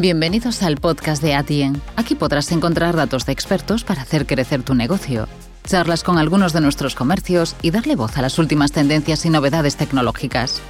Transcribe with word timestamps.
Bienvenidos 0.00 0.62
al 0.62 0.76
podcast 0.76 1.20
de 1.20 1.34
Atien. 1.34 1.82
Aquí 1.96 2.14
podrás 2.14 2.52
encontrar 2.52 2.94
datos 2.94 3.26
de 3.26 3.32
expertos 3.32 3.82
para 3.82 4.02
hacer 4.02 4.26
crecer 4.26 4.62
tu 4.62 4.76
negocio, 4.76 5.26
charlas 5.64 6.04
con 6.04 6.18
algunos 6.18 6.52
de 6.52 6.60
nuestros 6.60 6.94
comercios 6.94 7.56
y 7.62 7.72
darle 7.72 7.96
voz 7.96 8.16
a 8.16 8.22
las 8.22 8.38
últimas 8.38 8.70
tendencias 8.70 9.26
y 9.26 9.30
novedades 9.30 9.76
tecnológicas. 9.76 10.62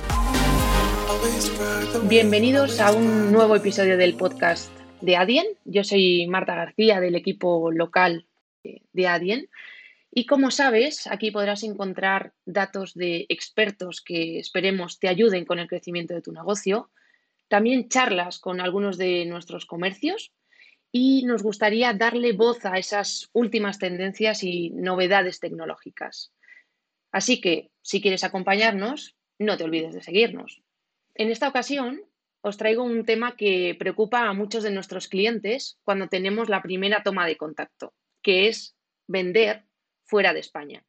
Bienvenidos 2.05 2.81
a 2.81 2.93
un 2.93 3.31
nuevo 3.31 3.55
episodio 3.55 3.99
del 3.99 4.15
podcast 4.15 4.73
de 5.03 5.17
Adien. 5.17 5.45
Yo 5.67 5.85
soy 5.85 6.27
Marta 6.27 6.55
García 6.55 6.99
del 6.99 7.15
equipo 7.15 7.71
local 7.71 8.25
de 8.63 9.09
Adien. 9.09 9.51
Y 10.11 10.25
como 10.25 10.51
sabes, 10.51 11.07
aquí 11.07 11.31
podrás 11.33 11.65
encontrar 11.65 12.33
datos 12.47 12.95
de 12.95 13.27
expertos 13.29 14.01
que 14.01 14.39
esperemos 14.39 14.99
te 14.99 15.09
ayuden 15.09 15.45
con 15.45 15.59
el 15.59 15.69
crecimiento 15.69 16.15
de 16.15 16.23
tu 16.23 16.33
negocio, 16.33 16.89
también 17.49 17.89
charlas 17.89 18.39
con 18.39 18.61
algunos 18.61 18.99
de 18.99 19.27
nuestros 19.27 19.67
comercios 19.67 20.33
y 20.93 21.25
nos 21.25 21.43
gustaría 21.43 21.93
darle 21.93 22.33
voz 22.33 22.65
a 22.65 22.79
esas 22.79 23.29
últimas 23.33 23.79
tendencias 23.79 24.43
y 24.43 24.71
novedades 24.71 25.41
tecnológicas. 25.41 26.33
Así 27.11 27.41
que, 27.41 27.71
si 27.83 28.01
quieres 28.01 28.25
acompañarnos, 28.25 29.17
no 29.39 29.57
te 29.57 29.65
olvides 29.65 29.95
de 29.95 30.03
seguirnos. 30.03 30.63
En 31.15 31.31
esta 31.31 31.49
ocasión, 31.49 32.03
os 32.41 32.57
traigo 32.57 32.85
un 32.85 33.05
tema 33.05 33.37
que 33.37 33.77
preocupa 33.79 34.29
a 34.29 34.33
muchos 34.33 34.63
de 34.63 34.71
nuestros 34.71 35.09
clientes 35.09 35.79
cuando 35.83 36.09
tenemos 36.09 36.49
la 36.49 36.63
primera 36.63 37.03
toma 37.03 37.27
de 37.27 37.37
contacto, 37.37 37.95
que 38.23 38.49
es 38.49 38.77
vender 39.07 39.65
fuera 40.05 40.33
de 40.33 40.41
España. 40.41 40.85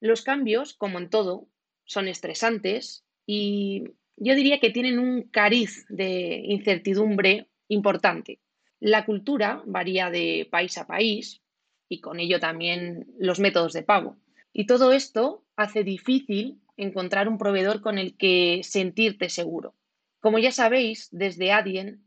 Los 0.00 0.22
cambios, 0.22 0.74
como 0.74 0.98
en 0.98 1.08
todo, 1.10 1.48
son 1.84 2.08
estresantes 2.08 3.04
y 3.26 3.84
yo 4.16 4.34
diría 4.34 4.60
que 4.60 4.70
tienen 4.70 4.98
un 4.98 5.22
cariz 5.22 5.84
de 5.88 6.42
incertidumbre 6.44 7.48
importante. 7.68 8.40
La 8.80 9.04
cultura 9.04 9.62
varía 9.66 10.10
de 10.10 10.48
país 10.50 10.76
a 10.78 10.86
país 10.86 11.42
y 11.88 12.00
con 12.00 12.20
ello 12.20 12.40
también 12.40 13.06
los 13.18 13.40
métodos 13.40 13.72
de 13.72 13.82
pago. 13.82 14.16
Y 14.52 14.66
todo 14.66 14.92
esto 14.92 15.44
hace 15.56 15.84
difícil 15.84 16.60
encontrar 16.76 17.28
un 17.28 17.38
proveedor 17.38 17.80
con 17.80 17.98
el 17.98 18.16
que 18.16 18.60
sentirte 18.64 19.28
seguro. 19.28 19.74
Como 20.20 20.38
ya 20.38 20.52
sabéis, 20.52 21.08
desde 21.10 21.52
Adyen 21.52 22.04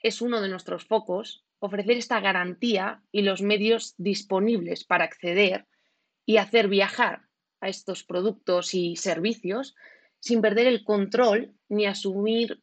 es 0.00 0.22
uno 0.22 0.40
de 0.40 0.48
nuestros 0.48 0.86
focos 0.86 1.44
ofrecer 1.60 1.96
esta 1.96 2.20
garantía 2.20 3.02
y 3.10 3.22
los 3.22 3.42
medios 3.42 3.94
disponibles 3.98 4.84
para 4.84 5.04
acceder 5.04 5.66
y 6.24 6.36
hacer 6.36 6.68
viajar 6.68 7.22
a 7.60 7.68
estos 7.68 8.04
productos 8.04 8.74
y 8.74 8.96
servicios 8.96 9.74
sin 10.20 10.40
perder 10.40 10.66
el 10.66 10.84
control 10.84 11.54
ni 11.68 11.86
asumir 11.86 12.62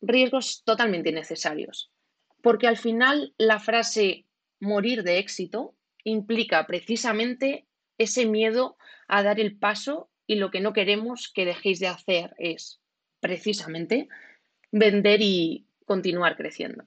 riesgos 0.00 0.62
totalmente 0.64 1.10
innecesarios. 1.10 1.92
Porque 2.42 2.66
al 2.66 2.76
final 2.76 3.34
la 3.38 3.58
frase 3.60 4.26
morir 4.60 5.02
de 5.02 5.18
éxito 5.18 5.74
implica 6.04 6.66
precisamente 6.66 7.66
ese 7.98 8.26
miedo 8.26 8.76
a 9.08 9.22
dar 9.22 9.40
el 9.40 9.58
paso 9.58 10.10
y 10.26 10.36
lo 10.36 10.50
que 10.50 10.60
no 10.60 10.72
queremos 10.72 11.30
que 11.32 11.44
dejéis 11.44 11.80
de 11.80 11.88
hacer 11.88 12.34
es 12.38 12.80
precisamente 13.20 14.08
vender 14.70 15.20
y 15.20 15.66
continuar 15.84 16.36
creciendo. 16.36 16.84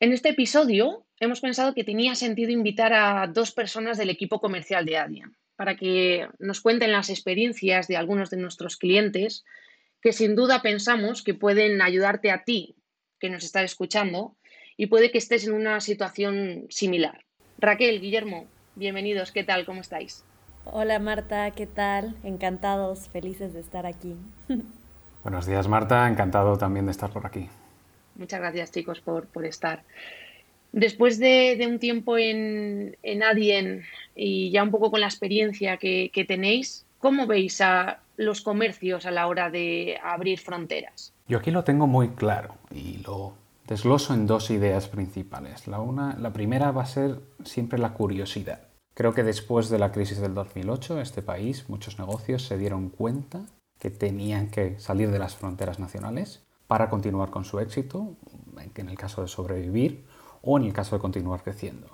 En 0.00 0.12
este 0.12 0.30
episodio 0.30 1.06
hemos 1.20 1.40
pensado 1.40 1.74
que 1.74 1.84
tenía 1.84 2.14
sentido 2.14 2.50
invitar 2.50 2.92
a 2.92 3.26
dos 3.26 3.52
personas 3.52 3.96
del 3.98 4.10
equipo 4.10 4.40
comercial 4.40 4.84
de 4.84 4.96
Adian 4.96 5.36
para 5.56 5.76
que 5.76 6.28
nos 6.38 6.60
cuenten 6.60 6.92
las 6.92 7.10
experiencias 7.10 7.88
de 7.88 7.96
algunos 7.96 8.30
de 8.30 8.36
nuestros 8.36 8.76
clientes 8.76 9.44
que 10.00 10.12
sin 10.12 10.36
duda 10.36 10.62
pensamos 10.62 11.22
que 11.22 11.34
pueden 11.34 11.82
ayudarte 11.82 12.30
a 12.30 12.44
ti, 12.44 12.76
que 13.18 13.30
nos 13.30 13.42
estás 13.42 13.64
escuchando, 13.64 14.36
y 14.76 14.86
puede 14.86 15.10
que 15.10 15.18
estés 15.18 15.46
en 15.46 15.54
una 15.54 15.80
situación 15.80 16.66
similar. 16.68 17.24
Raquel, 17.58 18.00
Guillermo, 18.00 18.46
bienvenidos, 18.74 19.32
¿qué 19.32 19.42
tal? 19.42 19.64
¿Cómo 19.64 19.80
estáis? 19.80 20.22
Hola 20.64 20.98
Marta, 20.98 21.50
¿qué 21.52 21.66
tal? 21.66 22.16
Encantados, 22.22 23.08
felices 23.08 23.54
de 23.54 23.60
estar 23.60 23.86
aquí. 23.86 24.16
Buenos 25.22 25.46
días 25.46 25.66
Marta, 25.68 26.06
encantado 26.08 26.58
también 26.58 26.86
de 26.86 26.92
estar 26.92 27.10
por 27.10 27.24
aquí. 27.24 27.48
Muchas 28.16 28.40
gracias 28.40 28.72
chicos 28.72 29.00
por, 29.00 29.26
por 29.26 29.44
estar. 29.46 29.84
Después 30.76 31.18
de, 31.18 31.66
un 31.66 31.78
tiempo 31.78 32.18
en, 32.18 32.98
en, 33.02 33.22
Adien 33.22 33.84
y 34.14 34.50
ya 34.50 34.62
un 34.62 34.70
poco 34.70 34.90
con 34.90 35.00
la 35.00 35.06
experiencia 35.06 35.78
que, 35.78 36.24
tenéis, 36.28 36.84
¿cómo 36.98 37.26
veis 37.26 37.62
a 37.62 38.00
los 38.18 38.42
comercios 38.42 39.06
a 39.06 39.10
la 39.10 39.26
hora 39.26 39.48
de 39.48 39.98
abrir 40.04 40.38
fronteras? 40.38 41.14
Yo 41.28 41.38
aquí 41.38 41.50
lo 41.50 41.64
tengo 41.64 41.86
muy 41.86 42.10
claro 42.10 42.56
y 42.70 42.98
lo 42.98 43.32
desgloso 43.66 44.12
en 44.12 44.26
dos 44.26 44.50
ideas 44.50 44.88
principales. 44.88 45.66
La, 45.66 45.80
una, 45.80 46.14
la 46.18 46.34
primera 46.34 46.72
va 46.72 46.82
a 46.82 46.86
ser 46.86 47.20
siempre 47.42 47.78
la 47.78 47.94
curiosidad. 47.94 48.68
Creo 48.92 49.14
que 49.14 49.22
después 49.22 49.70
de 49.70 49.78
la 49.78 49.92
crisis 49.92 50.20
del 50.20 50.34
2008, 50.34 51.00
este 51.00 51.22
país, 51.22 51.70
muchos 51.70 51.98
negocios 51.98 52.42
se 52.42 52.58
dieron 52.58 52.90
cuenta 52.90 53.46
que 53.78 53.88
tenían 53.88 54.50
que 54.50 54.78
salir 54.78 55.10
de 55.10 55.20
las 55.20 55.36
fronteras 55.36 55.78
nacionales 55.78 56.44
para 56.66 56.90
continuar 56.90 57.30
con 57.30 57.46
su 57.46 57.60
éxito, 57.60 58.14
en 58.74 58.88
el 58.90 58.98
caso 58.98 59.22
de 59.22 59.28
sobrevivir 59.28 60.04
o 60.46 60.56
en 60.56 60.64
el 60.64 60.72
caso 60.72 60.96
de 60.96 61.02
continuar 61.02 61.42
creciendo. 61.42 61.88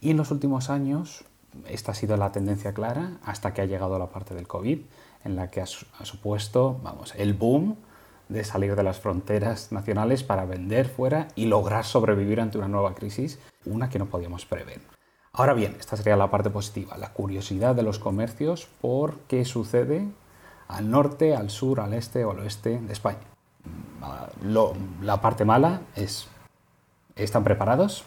Y 0.00 0.10
en 0.10 0.16
los 0.18 0.30
últimos 0.30 0.70
años, 0.70 1.24
esta 1.66 1.92
ha 1.92 1.94
sido 1.94 2.16
la 2.16 2.30
tendencia 2.30 2.74
clara 2.74 3.18
hasta 3.24 3.52
que 3.52 3.62
ha 3.62 3.64
llegado 3.64 3.98
la 3.98 4.10
parte 4.10 4.34
del 4.34 4.46
COVID, 4.46 4.78
en 5.24 5.36
la 5.36 5.50
que 5.50 5.62
ha, 5.62 5.66
supuesto 5.66 6.78
vamos, 6.82 7.14
el 7.16 7.32
boom 7.32 7.76
de 8.28 8.44
salir 8.44 8.76
de 8.76 8.82
las 8.82 9.00
fronteras 9.00 9.72
nacionales 9.72 10.22
para 10.22 10.44
vender 10.44 10.88
fuera 10.88 11.28
y 11.34 11.46
lograr 11.46 11.84
sobrevivir 11.84 12.40
ante 12.40 12.58
una 12.58 12.68
nueva 12.68 12.94
crisis, 12.94 13.38
una 13.64 13.88
que 13.88 13.98
no 13.98 14.06
podíamos 14.06 14.44
prever. 14.44 14.80
Ahora 15.32 15.54
bien, 15.54 15.76
esta 15.80 15.96
sería 15.96 16.16
la 16.16 16.30
parte 16.30 16.50
positiva, 16.50 16.96
la 16.98 17.12
curiosidad 17.12 17.74
de 17.74 17.82
los 17.82 17.98
comercios 17.98 18.68
por 18.80 19.18
qué 19.20 19.44
sucede 19.44 20.06
al 20.68 20.90
norte, 20.90 21.34
al 21.34 21.50
sur, 21.50 21.80
al 21.80 21.94
este 21.94 22.24
o 22.24 22.30
al 22.30 22.40
oeste 22.40 22.78
de 22.78 22.92
España. 22.92 23.18
la 25.02 25.20
parte 25.20 25.44
mala 25.44 25.80
es 25.96 26.28
están 27.16 27.44
preparados. 27.44 28.04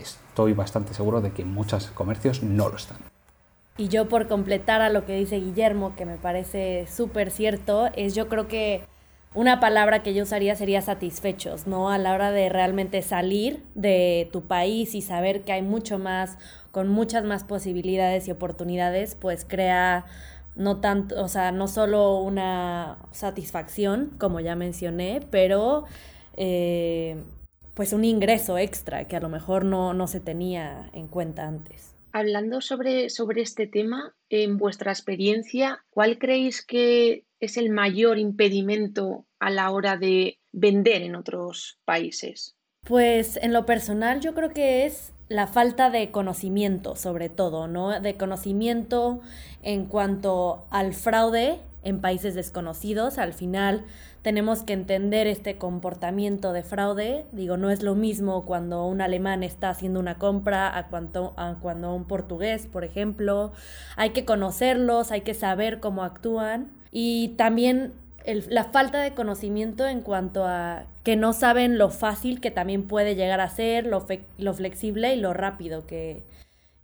Estoy 0.00 0.52
bastante 0.52 0.94
seguro 0.94 1.20
de 1.20 1.32
que 1.32 1.44
muchos 1.44 1.88
comercios 1.88 2.42
no 2.42 2.68
lo 2.68 2.76
están. 2.76 2.98
Y 3.76 3.88
yo 3.88 4.08
por 4.08 4.28
completar 4.28 4.82
a 4.82 4.90
lo 4.90 5.06
que 5.06 5.16
dice 5.16 5.36
Guillermo, 5.36 5.94
que 5.96 6.04
me 6.04 6.16
parece 6.16 6.86
súper 6.86 7.30
cierto, 7.30 7.88
es 7.94 8.14
yo 8.14 8.28
creo 8.28 8.46
que 8.46 8.84
una 9.34 9.60
palabra 9.60 10.02
que 10.02 10.12
yo 10.12 10.24
usaría 10.24 10.54
sería 10.56 10.82
satisfechos, 10.82 11.66
¿no? 11.66 11.90
A 11.90 11.96
la 11.96 12.12
hora 12.12 12.32
de 12.32 12.50
realmente 12.50 13.00
salir 13.00 13.62
de 13.74 14.28
tu 14.30 14.42
país 14.42 14.94
y 14.94 15.00
saber 15.00 15.42
que 15.42 15.52
hay 15.52 15.62
mucho 15.62 15.98
más, 15.98 16.36
con 16.70 16.88
muchas 16.88 17.24
más 17.24 17.44
posibilidades 17.44 18.28
y 18.28 18.30
oportunidades, 18.30 19.14
pues 19.14 19.46
crea 19.48 20.04
no 20.54 20.80
tanto, 20.80 21.22
o 21.22 21.28
sea, 21.28 21.50
no 21.50 21.66
solo 21.66 22.18
una 22.18 22.98
satisfacción, 23.10 24.10
como 24.18 24.40
ya 24.40 24.54
mencioné, 24.54 25.22
pero 25.30 25.84
eh, 26.36 27.16
pues 27.74 27.92
un 27.92 28.04
ingreso 28.04 28.58
extra 28.58 29.06
que 29.06 29.16
a 29.16 29.20
lo 29.20 29.28
mejor 29.28 29.64
no, 29.64 29.94
no 29.94 30.06
se 30.06 30.20
tenía 30.20 30.90
en 30.92 31.08
cuenta 31.08 31.46
antes. 31.46 31.94
Hablando 32.12 32.60
sobre, 32.60 33.08
sobre 33.08 33.40
este 33.40 33.66
tema, 33.66 34.14
en 34.28 34.58
vuestra 34.58 34.92
experiencia, 34.92 35.82
¿cuál 35.90 36.18
creéis 36.18 36.64
que 36.64 37.24
es 37.40 37.56
el 37.56 37.70
mayor 37.70 38.18
impedimento 38.18 39.26
a 39.38 39.50
la 39.50 39.70
hora 39.70 39.96
de 39.96 40.38
vender 40.52 41.02
en 41.02 41.16
otros 41.16 41.78
países? 41.84 42.54
Pues 42.86 43.36
en 43.36 43.52
lo 43.52 43.64
personal 43.64 44.20
yo 44.20 44.34
creo 44.34 44.50
que 44.50 44.84
es 44.84 45.12
la 45.28 45.46
falta 45.46 45.88
de 45.88 46.10
conocimiento 46.10 46.96
sobre 46.96 47.30
todo, 47.30 47.66
¿no? 47.66 47.98
De 48.00 48.16
conocimiento 48.16 49.20
en 49.62 49.86
cuanto 49.86 50.66
al 50.70 50.92
fraude 50.92 51.60
en 51.82 52.00
países 52.00 52.34
desconocidos. 52.34 53.18
Al 53.18 53.32
final 53.32 53.84
tenemos 54.22 54.62
que 54.62 54.72
entender 54.72 55.26
este 55.26 55.56
comportamiento 55.56 56.52
de 56.52 56.62
fraude. 56.62 57.26
Digo, 57.32 57.56
no 57.56 57.70
es 57.70 57.82
lo 57.82 57.94
mismo 57.94 58.44
cuando 58.44 58.86
un 58.86 59.00
alemán 59.00 59.42
está 59.42 59.70
haciendo 59.70 60.00
una 60.00 60.18
compra 60.18 60.76
a 60.76 60.88
cuando, 60.88 61.34
a 61.36 61.56
cuando 61.60 61.94
un 61.94 62.04
portugués, 62.04 62.66
por 62.66 62.84
ejemplo. 62.84 63.52
Hay 63.96 64.10
que 64.10 64.24
conocerlos, 64.24 65.10
hay 65.10 65.22
que 65.22 65.34
saber 65.34 65.80
cómo 65.80 66.04
actúan. 66.04 66.70
Y 66.90 67.28
también 67.36 67.94
la 68.48 68.64
falta 68.64 69.02
de 69.02 69.14
conocimiento 69.14 69.86
en 69.86 70.00
cuanto 70.00 70.44
a 70.44 70.84
que 71.02 71.16
no 71.16 71.32
saben 71.32 71.78
lo 71.78 71.90
fácil 71.90 72.40
que 72.40 72.52
también 72.52 72.86
puede 72.86 73.16
llegar 73.16 73.40
a 73.40 73.48
ser, 73.48 73.86
lo, 73.86 74.06
lo 74.38 74.54
flexible 74.54 75.14
y 75.14 75.20
lo 75.20 75.32
rápido 75.32 75.84
que, 75.86 76.22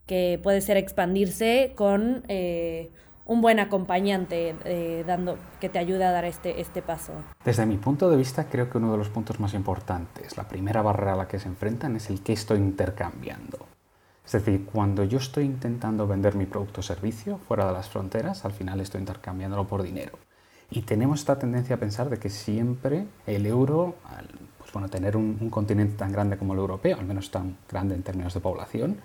que 0.07 0.41
puede 0.43 0.61
ser 0.61 0.77
expandirse 0.77 1.73
con... 1.77 2.25
Eh, 2.29 2.91
un 3.29 3.43
buen 3.43 3.61
acompañante 3.61 4.57
eh, 4.65 5.05
dando, 5.07 5.39
que 5.61 5.69
te 5.69 5.79
ayude 5.79 6.05
a 6.05 6.11
dar 6.11 6.25
este, 6.25 6.61
este 6.61 6.83
paso? 6.83 7.13
Desde 7.45 7.67
mi 7.67 7.77
punto 7.77 8.11
de 8.11 8.17
vista, 8.17 8.49
creo 8.49 8.69
que 8.69 8.79
uno 8.79 8.91
de 8.91 8.99
los 8.99 9.11
puntos 9.11 9.39
más 9.39 9.55
importantes, 9.55 10.37
la 10.37 10.49
primera 10.49 10.83
barrera 10.83 11.13
a 11.13 11.17
la 11.17 11.29
que 11.29 11.39
se 11.39 11.47
enfrentan 11.47 11.95
es 11.95 12.11
el 12.11 12.23
que 12.23 12.33
estoy 12.33 12.59
intercambiando. 12.59 13.59
Es 14.25 14.33
decir, 14.33 14.67
cuando 14.67 15.05
yo 15.05 15.19
estoy 15.19 15.45
intentando 15.45 16.07
vender 16.07 16.35
mi 16.35 16.47
producto 16.47 16.81
o 16.81 16.83
servicio 16.83 17.39
fuera 17.39 17.67
de 17.67 17.73
las 17.73 17.89
fronteras, 17.89 18.45
al 18.45 18.53
final 18.53 18.81
estoy 18.81 19.01
intercambiándolo 19.01 19.67
por 19.67 19.83
dinero. 19.83 20.19
Y 20.71 20.83
tenemos 20.83 21.21
esta 21.21 21.39
tendencia 21.39 21.77
a 21.77 21.79
pensar 21.79 22.11
de 22.11 22.19
que 22.19 22.29
siempre 22.29 23.07
el 23.27 23.47
euro, 23.47 23.95
pues 24.59 24.73
bueno, 24.73 24.89
tener 24.89 25.17
un, 25.17 25.49
continente 25.51 25.97
tan 25.97 26.13
grande 26.13 26.37
como 26.37 26.55
el 26.55 26.59
europeo, 26.59 26.99
al 26.99 27.07
menos 27.07 27.31
tan 27.31 27.57
grande 27.71 27.95
en 27.95 28.03
términos 28.03 28.35
de 28.35 28.41
población, 28.41 29.01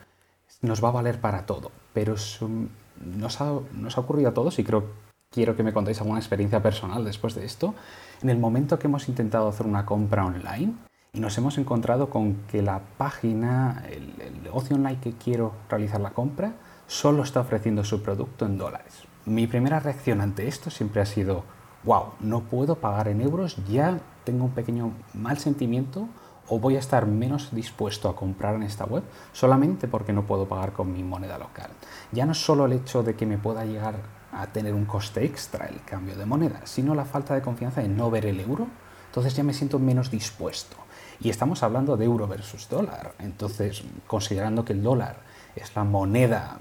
nos 0.62 0.84
va 0.84 0.90
a 0.90 0.94
valer 0.94 1.20
para 1.20 1.46
todo. 1.46 1.72
Pero 1.94 2.16
nos, 2.16 3.42
ha, 3.42 3.54
nos 3.74 3.98
ha 3.98 4.02
ocurrido 4.02 4.30
a 4.30 4.34
todos 4.34 4.60
y 4.60 4.64
creo 4.64 4.86
quiero 5.30 5.56
que 5.56 5.64
me 5.64 5.74
contéis 5.74 6.00
alguna 6.00 6.20
experiencia 6.20 6.62
personal 6.62 7.04
después 7.04 7.36
de 7.36 7.46
esto. 7.46 7.74
En 8.22 8.30
el 8.30 8.38
momento 8.38 8.78
que 8.80 8.88
hemos 8.88 9.10
intentado 9.10 9.48
hacer 9.48 9.66
una 9.66 9.86
compra 9.86 10.26
online 10.26 10.74
y 11.12 11.20
nos 11.20 11.38
hemos 11.38 11.58
encontrado 11.58 12.10
con 12.10 12.36
que 12.52 12.62
la 12.62 12.82
página, 12.98 13.84
el, 13.90 14.14
el 14.22 14.44
negocio 14.44 14.76
online 14.76 15.00
que 15.00 15.14
quiero 15.14 15.54
realizar 15.70 16.00
la 16.02 16.12
compra, 16.12 16.54
solo 16.88 17.24
está 17.24 17.40
ofreciendo 17.40 17.84
su 17.84 18.04
producto 18.04 18.46
en 18.46 18.58
dólares. 18.58 19.04
Mi 19.26 19.48
primera 19.48 19.80
reacción 19.80 20.22
ante 20.22 20.48
esto 20.48 20.70
siempre 20.70 21.02
ha 21.02 21.06
sido, 21.06 21.44
wow, 21.84 22.14
no 22.20 22.42
puedo 22.42 22.76
pagar 22.76 23.08
en 23.08 23.22
euros, 23.22 23.58
ya 23.68 24.00
tengo 24.24 24.46
un 24.46 24.52
pequeño 24.52 24.92
mal 25.14 25.38
sentimiento 25.38 26.08
o 26.50 26.60
voy 26.60 26.76
a 26.76 26.80
estar 26.80 27.06
menos 27.06 27.54
dispuesto 27.54 28.10
a 28.10 28.16
comprar 28.16 28.56
en 28.56 28.64
esta 28.64 28.86
web 28.86 29.04
solamente 29.32 29.88
porque 29.88 30.14
no 30.14 30.26
puedo 30.26 30.48
pagar 30.48 30.74
con 30.74 30.92
mi 30.92 31.04
moneda 31.04 31.38
local. 31.38 31.72
Ya 32.12 32.26
no 32.26 32.34
es 32.34 32.44
solo 32.44 32.66
el 32.66 32.74
hecho 32.74 33.04
de 33.04 33.16
que 33.16 33.26
me 33.26 33.38
pueda 33.38 33.66
llegar 33.66 33.96
a 34.32 34.48
tener 34.48 34.74
un 34.74 34.86
coste 34.86 35.24
extra 35.24 35.68
el 35.68 35.84
cambio 35.84 36.16
de 36.16 36.26
moneda, 36.26 36.62
sino 36.66 36.96
la 36.96 37.06
falta 37.06 37.36
de 37.36 37.42
confianza 37.42 37.82
de 37.82 37.88
no 37.88 38.10
ver 38.10 38.26
el 38.26 38.40
euro, 38.40 38.68
entonces 39.08 39.36
ya 39.36 39.44
me 39.44 39.54
siento 39.54 39.80
menos 39.80 40.10
dispuesto. 40.10 40.76
Y 41.20 41.30
estamos 41.30 41.64
hablando 41.64 41.96
de 41.96 42.06
euro 42.06 42.28
versus 42.28 42.68
dólar, 42.68 43.14
entonces 43.20 43.84
considerando 44.08 44.66
que 44.66 44.74
el 44.74 44.84
dólar 44.84 45.18
es 45.56 45.76
la 45.76 45.84
moneda 45.84 46.58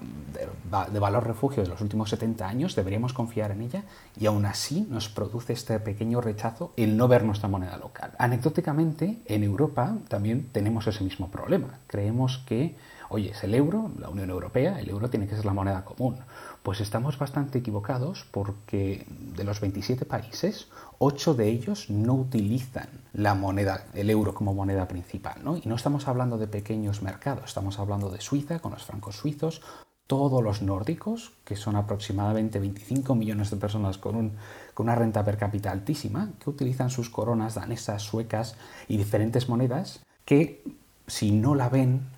de, 0.90 0.98
valor 0.98 1.26
refugio 1.26 1.62
de 1.62 1.68
los 1.68 1.80
últimos 1.80 2.10
70 2.10 2.46
años, 2.46 2.74
deberíamos 2.74 3.12
confiar 3.12 3.50
en 3.50 3.62
ella 3.62 3.84
y 4.18 4.26
aún 4.26 4.44
así 4.46 4.86
nos 4.88 5.08
produce 5.08 5.52
este 5.52 5.78
pequeño 5.80 6.20
rechazo 6.20 6.72
el 6.76 6.96
no 6.96 7.08
ver 7.08 7.24
nuestra 7.24 7.48
moneda 7.48 7.76
local. 7.76 8.12
Anecdóticamente, 8.18 9.18
en 9.26 9.42
Europa 9.42 9.96
también 10.08 10.48
tenemos 10.52 10.86
ese 10.86 11.04
mismo 11.04 11.30
problema. 11.30 11.78
Creemos 11.86 12.38
que, 12.46 12.76
oye, 13.08 13.30
es 13.30 13.44
el 13.44 13.54
euro, 13.54 13.90
la 13.98 14.08
Unión 14.08 14.30
Europea, 14.30 14.80
el 14.80 14.88
euro 14.88 15.10
tiene 15.10 15.26
que 15.26 15.36
ser 15.36 15.44
la 15.44 15.52
moneda 15.52 15.84
común. 15.84 16.16
Pues 16.62 16.80
estamos 16.80 17.18
bastante 17.18 17.58
equivocados 17.58 18.24
porque 18.30 19.04
de 19.08 19.42
los 19.42 19.60
27 19.60 20.04
países, 20.04 20.68
8 20.98 21.34
de 21.34 21.48
ellos 21.48 21.90
no 21.90 22.14
utilizan 22.14 22.88
la 23.12 23.34
moneda, 23.34 23.86
el 23.94 24.10
euro 24.10 24.32
como 24.32 24.54
moneda 24.54 24.86
principal. 24.86 25.40
¿no? 25.42 25.56
Y 25.56 25.62
no 25.64 25.74
estamos 25.74 26.06
hablando 26.06 26.38
de 26.38 26.46
pequeños 26.46 27.02
mercados, 27.02 27.46
estamos 27.46 27.80
hablando 27.80 28.10
de 28.10 28.20
Suiza 28.20 28.60
con 28.60 28.72
los 28.72 28.84
francos 28.84 29.16
suizos, 29.16 29.60
todos 30.06 30.42
los 30.42 30.62
nórdicos, 30.62 31.32
que 31.44 31.56
son 31.56 31.74
aproximadamente 31.74 32.58
25 32.58 33.14
millones 33.14 33.50
de 33.50 33.56
personas 33.56 33.98
con, 33.98 34.14
un, 34.14 34.32
con 34.74 34.84
una 34.84 34.94
renta 34.94 35.24
per 35.24 35.38
cápita 35.38 35.70
altísima, 35.70 36.32
que 36.38 36.50
utilizan 36.50 36.90
sus 36.90 37.08
coronas 37.08 37.54
danesas, 37.54 38.02
suecas 38.02 38.56
y 38.88 38.98
diferentes 38.98 39.48
monedas, 39.48 40.04
que 40.24 40.62
si 41.06 41.32
no 41.32 41.54
la 41.54 41.68
ven 41.68 42.10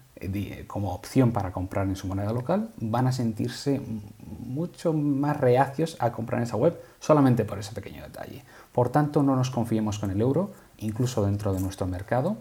como 0.67 0.95
opción 0.95 1.33
para 1.33 1.53
comprar 1.53 1.87
en 1.87 1.97
su 1.97 2.07
moneda 2.07 2.33
local, 2.33 2.71
van 2.79 3.07
a 3.07 3.13
sentirse 3.13 3.81
mucho 4.27 4.93
más 4.93 5.39
reacios 5.39 5.97
a 6.01 6.13
comprar 6.13 6.41
en 6.41 6.45
esa 6.45 6.57
web 6.57 6.81
solamente 7.01 7.45
por 7.45 7.59
ese 7.59 7.73
pequeño 7.73 8.03
detalle. 8.03 8.45
Por 8.73 8.89
tanto, 8.89 9.23
no 9.23 9.37
nos 9.37 9.51
confiemos 9.51 9.99
con 9.99 10.11
el 10.11 10.21
euro, 10.21 10.53
incluso 10.79 11.25
dentro 11.25 11.53
de 11.53 11.61
nuestro 11.61 11.87
mercado. 11.87 12.37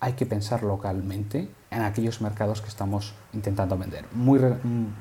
Hay 0.00 0.14
que 0.14 0.26
pensar 0.26 0.62
localmente 0.62 1.48
en 1.70 1.82
aquellos 1.82 2.20
mercados 2.20 2.60
que 2.60 2.68
estamos 2.68 3.14
intentando 3.32 3.76
vender. 3.78 4.04
Muy, 4.12 4.40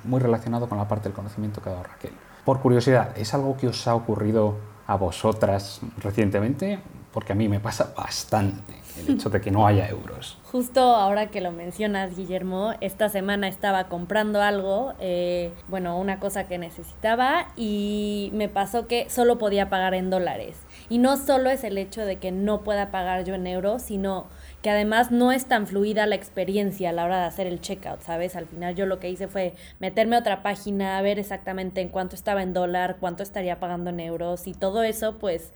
muy 0.03 0.19
relacionado 0.19 0.69
con 0.69 0.77
la 0.77 0.87
parte 0.87 1.09
del 1.09 1.15
conocimiento 1.15 1.61
que 1.61 1.69
ha 1.69 1.73
dado 1.73 1.83
Raquel. 1.83 2.13
Por 2.45 2.61
curiosidad, 2.61 3.17
¿es 3.17 3.33
algo 3.33 3.57
que 3.57 3.67
os 3.67 3.87
ha 3.87 3.95
ocurrido 3.95 4.57
a 4.87 4.95
vosotras 4.95 5.81
recientemente? 5.97 6.79
Porque 7.13 7.33
a 7.33 7.35
mí 7.35 7.47
me 7.47 7.59
pasa 7.59 7.93
bastante 7.95 8.73
el 8.99 9.15
hecho 9.15 9.29
de 9.29 9.41
que 9.41 9.51
no 9.51 9.65
haya 9.65 9.87
euros. 9.87 10.37
Justo 10.51 10.81
ahora 10.81 11.31
que 11.31 11.41
lo 11.41 11.51
mencionas, 11.51 12.15
Guillermo, 12.15 12.73
esta 12.79 13.09
semana 13.09 13.47
estaba 13.47 13.85
comprando 13.85 14.41
algo, 14.41 14.93
eh, 14.99 15.51
bueno, 15.67 15.97
una 15.97 16.19
cosa 16.19 16.47
que 16.47 16.57
necesitaba 16.57 17.47
y 17.55 18.29
me 18.33 18.49
pasó 18.49 18.87
que 18.87 19.09
solo 19.09 19.37
podía 19.37 19.69
pagar 19.69 19.93
en 19.93 20.09
dólares. 20.09 20.57
Y 20.89 20.97
no 20.97 21.17
solo 21.17 21.49
es 21.49 21.63
el 21.63 21.77
hecho 21.77 22.05
de 22.05 22.17
que 22.17 22.31
no 22.31 22.63
pueda 22.63 22.91
pagar 22.91 23.23
yo 23.23 23.35
en 23.35 23.47
euros, 23.47 23.81
sino 23.81 24.27
que 24.61 24.69
además 24.69 25.11
no 25.11 25.31
es 25.31 25.45
tan 25.45 25.67
fluida 25.67 26.05
la 26.05 26.15
experiencia 26.15 26.89
a 26.89 26.93
la 26.93 27.05
hora 27.05 27.19
de 27.19 27.25
hacer 27.25 27.47
el 27.47 27.61
checkout, 27.61 28.01
¿sabes? 28.01 28.35
Al 28.35 28.45
final 28.45 28.75
yo 28.75 28.85
lo 28.85 28.99
que 28.99 29.09
hice 29.09 29.27
fue 29.27 29.55
meterme 29.79 30.15
a 30.15 30.19
otra 30.19 30.43
página, 30.43 31.01
ver 31.01 31.19
exactamente 31.19 31.81
en 31.81 31.89
cuánto 31.89 32.15
estaba 32.15 32.43
en 32.43 32.53
dólar, 32.53 32.97
cuánto 32.99 33.23
estaría 33.23 33.59
pagando 33.59 33.89
en 33.89 33.99
euros 33.99 34.47
y 34.47 34.53
todo 34.53 34.83
eso, 34.83 35.17
pues 35.17 35.51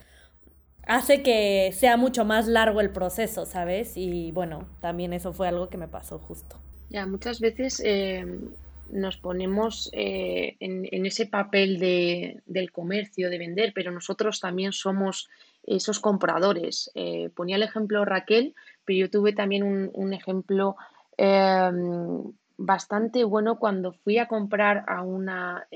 hace 0.88 1.22
que 1.22 1.72
sea 1.74 1.98
mucho 1.98 2.26
más 2.26 2.48
largo 2.48 2.82
el 2.82 2.90
proceso, 2.90 3.46
¿sabes? 3.46 3.94
Y 3.96 4.32
bueno, 4.32 4.68
también 4.80 5.14
eso 5.14 5.34
fue 5.34 5.48
algo 5.48 5.70
que 5.70 5.78
me 5.78 5.88
pasó 5.88 6.18
justo. 6.18 6.58
Ya, 6.90 7.06
muchas 7.06 7.40
veces 7.40 7.82
eh, 7.84 8.26
nos 8.90 9.18
ponemos 9.18 9.90
eh, 9.94 10.56
en, 10.60 11.06
ese 11.06 11.26
papel 11.26 11.80
de, 11.80 12.42
del 12.46 12.72
comercio, 12.72 13.30
de 13.30 13.38
vender, 13.38 13.74
pero 13.76 13.92
nosotros 13.92 14.40
también 14.40 14.72
somos 14.72 15.30
esos 15.64 16.00
compradores. 16.00 16.90
Eh, 16.96 17.30
ponía 17.36 17.58
el 17.58 17.64
ejemplo 17.64 18.06
Raquel, 18.06 18.56
pero 18.86 19.00
yo 19.00 19.10
tuve 19.10 19.34
también 19.34 19.64
un, 19.64 19.92
un 19.94 20.14
ejemplo 20.14 20.78
bastante 22.58 23.24
bueno 23.24 23.58
cuando 23.58 23.92
fui 23.92 24.20
a 24.20 24.28
comprar 24.28 24.86
a 24.88 25.02
una 25.02 25.68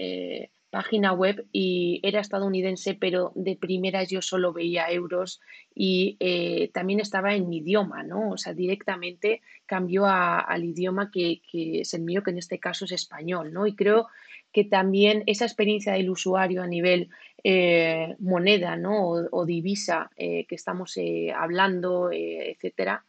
página 0.71 1.12
web 1.12 1.45
y 1.51 2.00
era 2.01 2.21
estadounidense, 2.21 2.95
pero 2.95 3.33
de 3.35 3.56
primeras 3.57 4.09
yo 4.09 4.21
solo 4.21 4.53
veía 4.53 4.89
euros 4.89 5.41
y 5.75 6.15
eh, 6.19 6.71
también 6.73 7.01
estaba 7.01 7.35
en 7.35 7.50
mi 7.50 7.57
idioma, 7.57 8.03
¿no? 8.03 8.31
O 8.31 8.38
sea, 8.38 8.53
directamente 8.53 9.41
cambió 9.65 10.07
al 10.07 10.63
idioma 10.63 11.12
que, 11.12 11.41
es 11.53 11.94
el 11.94 12.01
mío, 12.01 12.23
que 12.23 12.31
en 12.31 12.38
este 12.38 12.57
caso 12.57 12.85
es 12.85 12.94
español, 12.94 13.51
¿no? 13.53 13.68
Y 13.68 13.75
creo 13.75 14.07
que 14.53 14.63
también 14.63 15.23
esa 15.27 15.45
experiencia 15.45 15.94
del 15.94 16.09
usuario 16.09 16.63
a 16.63 16.68
nivel 16.68 17.09
eh, 17.44 18.15
moneda, 18.19 18.77
¿no? 18.77 19.09
O, 19.09 19.45
divisa 19.45 20.09
eh, 20.15 20.45
que 20.47 20.56
estamos 20.56 20.97
hablando, 21.35 22.09
etcétera, 22.12 23.03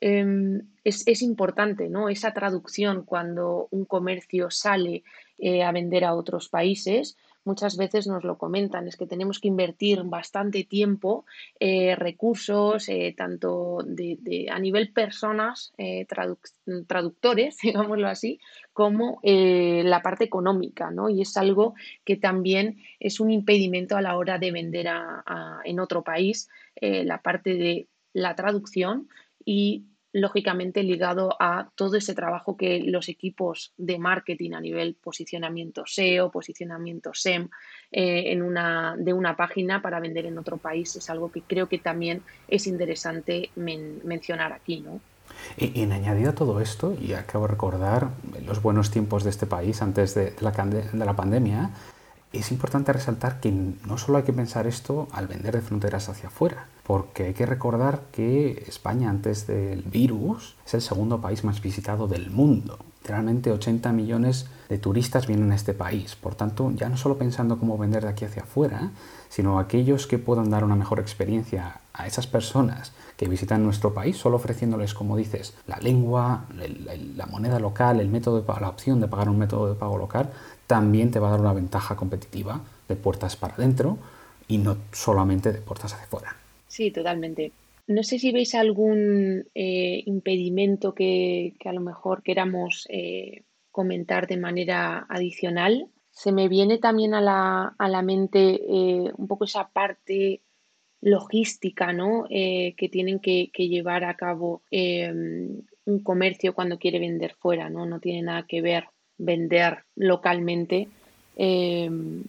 em, 0.00 0.62
es, 0.84 1.06
es, 1.06 1.22
importante, 1.22 1.88
¿no? 1.88 2.08
Esa 2.08 2.32
traducción 2.32 3.04
cuando 3.04 3.68
un 3.70 3.84
comercio 3.84 4.50
sale 4.50 5.02
eh, 5.42 5.62
a 5.62 5.72
vender 5.72 6.04
a 6.04 6.14
otros 6.14 6.50
países, 6.50 7.16
muchas 7.44 7.78
veces 7.78 8.06
nos 8.06 8.24
lo 8.24 8.36
comentan, 8.36 8.86
es 8.86 8.96
que 8.96 9.06
tenemos 9.06 9.38
que 9.38 9.48
invertir 9.48 10.02
bastante 10.04 10.64
tiempo, 10.64 11.24
eh, 11.58 11.96
recursos, 11.96 12.86
eh, 12.90 13.14
tanto 13.16 13.78
de, 13.86 14.48
a 14.50 14.58
nivel 14.58 14.92
personas, 14.92 15.72
traductores, 16.86 17.56
digámoslo 17.62 18.06
así, 18.06 18.38
como 18.74 19.20
la 19.22 20.02
parte 20.02 20.24
económica, 20.24 20.90
¿no? 20.90 21.08
Y 21.08 21.22
es 21.22 21.34
algo 21.38 21.74
que 22.04 22.16
también 22.16 22.78
es 22.98 23.18
un 23.18 23.30
impedimento 23.30 23.96
a 23.96 24.02
la 24.02 24.18
hora 24.18 24.38
de 24.38 24.52
vender 24.52 24.88
en 25.64 25.80
otro 25.80 26.04
país, 26.04 26.50
la 26.80 27.22
parte 27.22 27.54
de 27.54 27.88
la 28.12 28.34
traducción 28.34 29.08
y 29.44 29.86
lógicamente 30.12 30.82
ligado 30.82 31.36
a 31.38 31.70
todo 31.74 31.96
ese 31.96 32.14
trabajo 32.14 32.56
que 32.56 32.80
los 32.80 33.08
equipos 33.08 33.72
de 33.76 33.98
marketing 33.98 34.52
a 34.52 34.60
nivel 34.60 34.94
posicionamiento 34.94 35.84
SEO, 35.86 36.30
posicionamiento 36.30 37.12
SEM 37.14 37.48
eh, 37.92 38.32
en 38.32 38.42
una, 38.42 38.96
de 38.98 39.12
una 39.12 39.36
página 39.36 39.82
para 39.82 40.00
vender 40.00 40.26
en 40.26 40.38
otro 40.38 40.56
país 40.56 40.96
es 40.96 41.08
algo 41.10 41.30
que 41.30 41.42
creo 41.42 41.68
que 41.68 41.78
también 41.78 42.22
es 42.48 42.66
interesante 42.66 43.50
mencionar 43.56 44.52
aquí, 44.52 44.80
¿no? 44.80 45.00
Y, 45.56 45.82
en 45.82 45.92
añadido 45.92 46.30
a 46.30 46.34
todo 46.34 46.60
esto, 46.60 46.96
y 47.00 47.12
acabo 47.12 47.46
de 47.46 47.52
recordar 47.52 48.10
los 48.44 48.60
buenos 48.60 48.90
tiempos 48.90 49.22
de 49.22 49.30
este 49.30 49.46
país 49.46 49.80
antes 49.80 50.14
de 50.14 50.32
de 50.32 51.04
la 51.04 51.14
pandemia, 51.14 51.70
es 52.32 52.52
importante 52.52 52.92
resaltar 52.92 53.40
que 53.40 53.50
no 53.50 53.98
solo 53.98 54.18
hay 54.18 54.24
que 54.24 54.32
pensar 54.32 54.66
esto 54.66 55.08
al 55.12 55.26
vender 55.26 55.54
de 55.54 55.62
fronteras 55.62 56.08
hacia 56.08 56.28
afuera, 56.28 56.68
porque 56.84 57.24
hay 57.24 57.34
que 57.34 57.46
recordar 57.46 58.02
que 58.12 58.64
España 58.68 59.10
antes 59.10 59.46
del 59.46 59.82
virus 59.82 60.56
es 60.64 60.74
el 60.74 60.82
segundo 60.82 61.20
país 61.20 61.42
más 61.42 61.60
visitado 61.60 62.06
del 62.06 62.30
mundo. 62.30 62.78
Literalmente 63.02 63.50
80 63.50 63.92
millones 63.92 64.46
de 64.68 64.78
turistas 64.78 65.26
vienen 65.26 65.50
a 65.50 65.56
este 65.56 65.74
país. 65.74 66.14
Por 66.14 66.34
tanto, 66.34 66.70
ya 66.70 66.88
no 66.88 66.96
solo 66.96 67.18
pensando 67.18 67.58
cómo 67.58 67.78
vender 67.78 68.04
de 68.04 68.10
aquí 68.10 68.24
hacia 68.24 68.42
afuera, 68.42 68.92
sino 69.28 69.58
aquellos 69.58 70.06
que 70.06 70.18
puedan 70.18 70.50
dar 70.50 70.62
una 70.64 70.76
mejor 70.76 71.00
experiencia 71.00 71.79
a 71.92 72.06
esas 72.06 72.26
personas 72.26 72.92
que 73.16 73.28
visitan 73.28 73.62
nuestro 73.62 73.92
país, 73.92 74.16
solo 74.16 74.36
ofreciéndoles, 74.36 74.94
como 74.94 75.16
dices, 75.16 75.54
la 75.66 75.76
lengua, 75.78 76.46
la 77.16 77.26
moneda 77.26 77.58
local, 77.58 78.00
el 78.00 78.08
método 78.08 78.40
de 78.40 78.60
la 78.60 78.68
opción 78.68 79.00
de 79.00 79.08
pagar 79.08 79.28
un 79.28 79.38
método 79.38 79.68
de 79.68 79.74
pago 79.74 79.98
local, 79.98 80.30
también 80.66 81.10
te 81.10 81.18
va 81.18 81.28
a 81.28 81.32
dar 81.32 81.40
una 81.40 81.52
ventaja 81.52 81.96
competitiva 81.96 82.60
de 82.88 82.96
puertas 82.96 83.36
para 83.36 83.54
adentro 83.54 83.98
y 84.48 84.58
no 84.58 84.76
solamente 84.92 85.52
de 85.52 85.60
puertas 85.60 85.92
hacia 85.92 86.06
afuera. 86.06 86.36
Sí, 86.66 86.90
totalmente. 86.90 87.52
No 87.88 88.02
sé 88.02 88.18
si 88.18 88.32
veis 88.32 88.54
algún 88.54 89.46
eh, 89.54 90.02
impedimento 90.06 90.94
que, 90.94 91.54
a 91.64 91.72
lo 91.72 91.80
mejor 91.80 92.22
queramos 92.22 92.86
eh, 92.88 93.42
comentar 93.70 94.28
de 94.28 94.36
manera 94.36 95.06
adicional 95.08 95.88
se 96.10 96.32
me 96.32 96.48
viene 96.48 96.78
también 96.78 97.14
a 97.14 97.20
la, 97.20 97.74
a 97.78 97.88
la 97.88 98.02
mente 98.02 98.60
eh, 98.68 99.12
un 99.16 99.26
poco 99.26 99.44
esa 99.44 99.68
parte 99.68 100.42
logística 101.00 101.92
¿no? 101.92 102.26
Eh, 102.30 102.74
que 102.76 102.88
tienen 102.88 103.20
que, 103.20 103.50
llevar 103.54 104.04
a 104.04 104.14
cabo 104.14 104.62
em, 104.70 105.62
un 105.84 105.98
comercio 106.02 106.54
cuando 106.54 106.78
quiere 106.78 106.98
vender 106.98 107.34
fuera, 107.34 107.70
¿no? 107.70 107.86
No 107.86 108.00
tiene 108.00 108.22
nada 108.22 108.44
que 108.46 108.60
ver 108.60 108.84
vender 109.18 109.84
localmente 109.96 110.88
em, 111.36 112.22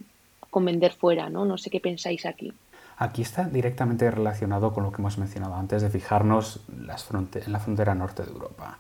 con 0.50 0.66
vender 0.66 0.92
fuera, 0.94 1.30
¿no? 1.30 1.46
No 1.46 1.58
sé 1.58 1.70
qué 1.70 1.80
pensáis 1.80 2.26
aquí. 2.26 2.54
Aquí 2.98 3.24
está 3.24 3.46
directamente 3.46 4.10
relacionado 4.12 4.74
con 4.74 4.84
lo 4.84 4.92
que 4.92 5.02
hemos 5.02 5.18
mencionado 5.18 5.56
antes 5.56 5.82
de 5.82 5.90
fijarnos 5.90 6.62
las 6.78 7.10
en 7.12 7.52
la 7.52 7.60
frontera 7.60 7.96
norte 7.96 8.24
de 8.24 8.30
Europa. 8.30 8.78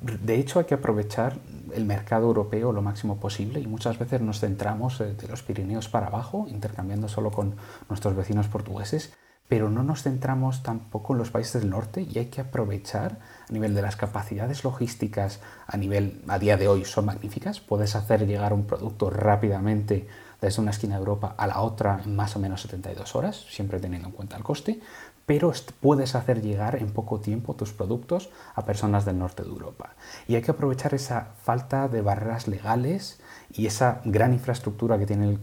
De 0.00 0.36
hecho, 0.36 0.58
hay 0.58 0.64
que 0.66 0.74
aprovechar 0.74 1.38
el 1.74 1.84
mercado 1.84 2.26
europeo 2.26 2.72
lo 2.72 2.82
máximo 2.82 3.18
posible 3.18 3.60
y 3.60 3.66
muchas 3.66 3.98
veces 3.98 4.20
nos 4.20 4.40
centramos 4.40 5.00
eh, 5.00 5.14
de 5.14 5.28
los 5.28 5.42
Pirineos 5.42 5.88
para 5.88 6.06
abajo, 6.06 6.46
intercambiando 6.48 7.08
solo 7.08 7.30
con 7.30 7.56
nuestros 7.88 8.16
vecinos 8.16 8.48
portugueses, 8.48 9.12
pero 9.48 9.70
no 9.70 9.82
nos 9.82 10.02
centramos 10.02 10.62
tampoco 10.62 11.12
en 11.12 11.18
los 11.20 11.30
países 11.30 11.60
del 11.60 11.70
norte 11.70 12.02
y 12.02 12.18
hay 12.18 12.26
que 12.26 12.40
aprovechar 12.40 13.18
a 13.48 13.52
nivel 13.52 13.74
de 13.74 13.82
las 13.82 13.96
capacidades 13.96 14.64
logísticas 14.64 15.40
a 15.66 15.76
nivel 15.76 16.22
a 16.26 16.38
día 16.38 16.56
de 16.56 16.68
hoy 16.68 16.84
son 16.84 17.04
magníficas, 17.04 17.60
puedes 17.60 17.94
hacer 17.94 18.26
llegar 18.26 18.52
un 18.52 18.66
producto 18.66 19.08
rápidamente 19.10 20.08
desde 20.40 20.60
una 20.60 20.70
esquina 20.70 20.96
de 20.96 21.00
Europa 21.00 21.34
a 21.36 21.46
la 21.46 21.60
otra 21.60 22.00
en 22.04 22.14
más 22.14 22.36
o 22.36 22.38
menos 22.38 22.62
72 22.62 23.14
horas, 23.14 23.46
siempre 23.48 23.80
teniendo 23.80 24.08
en 24.08 24.14
cuenta 24.14 24.36
el 24.36 24.42
coste, 24.42 24.80
pero 25.26 25.52
puedes 25.80 26.14
hacer 26.14 26.40
llegar 26.40 26.76
en 26.76 26.90
poco 26.90 27.18
tiempo 27.18 27.54
tus 27.54 27.72
productos 27.72 28.30
a 28.54 28.64
personas 28.64 29.04
del 29.04 29.18
norte 29.18 29.42
de 29.42 29.48
Europa. 29.48 29.94
Y 30.28 30.36
hay 30.36 30.42
que 30.42 30.52
aprovechar 30.52 30.94
esa 30.94 31.32
falta 31.42 31.88
de 31.88 32.00
barreras 32.00 32.46
legales 32.46 33.20
y 33.52 33.66
esa 33.66 34.00
gran 34.04 34.32
infraestructura 34.32 34.98
que 34.98 35.06
tiene 35.06 35.38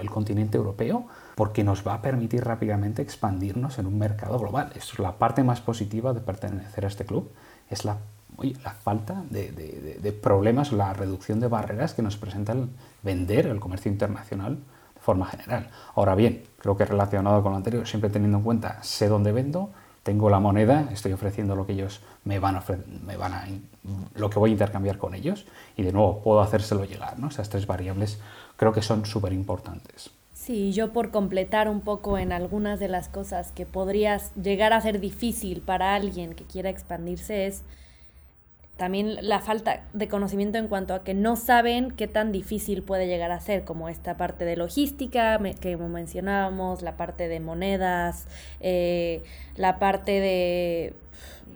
el, 0.00 0.10
continente 0.10 0.56
europeo 0.56 1.06
porque 1.34 1.64
nos 1.64 1.86
va 1.86 1.94
a 1.94 2.02
permitir 2.02 2.44
rápidamente 2.44 3.02
expandirnos 3.02 3.78
en 3.78 3.86
un 3.86 3.98
mercado 3.98 4.38
global. 4.38 4.72
Esto 4.76 4.92
es 4.94 4.98
la 5.00 5.18
parte 5.18 5.42
más 5.42 5.60
positiva 5.60 6.12
de 6.12 6.20
pertenecer 6.20 6.84
a 6.84 6.88
este 6.88 7.04
club, 7.04 7.30
es 7.70 7.84
la, 7.84 7.98
falta 8.84 9.24
de, 9.30 9.50
de 10.00 10.12
problemas, 10.12 10.70
la 10.72 10.92
reducción 10.92 11.40
de 11.40 11.48
barreras 11.48 11.94
que 11.94 12.02
nos 12.02 12.16
presenta 12.16 12.52
el 12.52 12.68
vender 13.02 13.46
el 13.46 13.58
comercio 13.58 13.90
internacional 13.90 14.58
forma 15.08 15.24
general. 15.24 15.70
Ahora 15.94 16.14
bien, 16.14 16.42
creo 16.58 16.76
que 16.76 16.84
relacionado 16.84 17.42
con 17.42 17.52
lo 17.52 17.56
anterior, 17.56 17.88
siempre 17.88 18.10
teniendo 18.10 18.36
en 18.36 18.44
cuenta, 18.44 18.82
sé 18.82 19.08
dónde 19.08 19.32
vendo, 19.32 19.70
tengo 20.02 20.28
la 20.28 20.38
moneda, 20.38 20.86
estoy 20.92 21.14
ofreciendo 21.14 21.56
lo 21.56 21.64
que 21.64 21.72
ellos 21.72 22.02
me 22.24 22.38
van 22.38 22.56
a, 22.56 22.64
me 23.06 23.16
van 23.16 23.32
a 23.32 23.46
lo 24.16 24.28
que 24.28 24.38
voy 24.38 24.50
a 24.50 24.52
intercambiar 24.52 24.98
con 24.98 25.14
ellos 25.14 25.46
y 25.78 25.82
de 25.82 25.92
nuevo 25.92 26.20
puedo 26.22 26.42
hacérselo 26.42 26.84
llegar. 26.84 27.16
Esas 27.26 27.48
tres 27.48 27.66
variables 27.66 28.20
creo 28.58 28.74
que 28.74 28.82
son 28.82 29.06
súper 29.06 29.32
importantes. 29.32 30.10
Sí, 30.34 30.74
yo 30.74 30.92
por 30.92 31.10
completar 31.10 31.70
un 31.70 31.80
poco 31.80 32.18
en 32.18 32.30
algunas 32.30 32.78
de 32.78 32.88
las 32.88 33.08
cosas 33.08 33.50
que 33.50 33.64
podrías 33.64 34.34
llegar 34.34 34.74
a 34.74 34.82
ser 34.82 35.00
difícil 35.00 35.62
para 35.62 35.94
alguien 35.94 36.34
que 36.34 36.44
quiera 36.44 36.68
expandirse 36.68 37.46
es 37.46 37.62
también 38.78 39.18
la 39.22 39.40
falta 39.40 39.82
de 39.92 40.06
conocimiento 40.06 40.56
en 40.56 40.68
cuanto 40.68 40.94
a 40.94 41.02
que 41.02 41.12
no 41.12 41.34
saben 41.34 41.90
qué 41.90 42.06
tan 42.06 42.30
difícil 42.30 42.84
puede 42.84 43.08
llegar 43.08 43.32
a 43.32 43.40
ser, 43.40 43.64
como 43.64 43.88
esta 43.88 44.16
parte 44.16 44.44
de 44.44 44.56
logística 44.56 45.38
que 45.60 45.76
mencionábamos, 45.76 46.82
la 46.82 46.96
parte 46.96 47.26
de 47.26 47.40
monedas, 47.40 48.28
eh, 48.60 49.24
la 49.56 49.80
parte 49.80 50.20
de, 50.20 50.94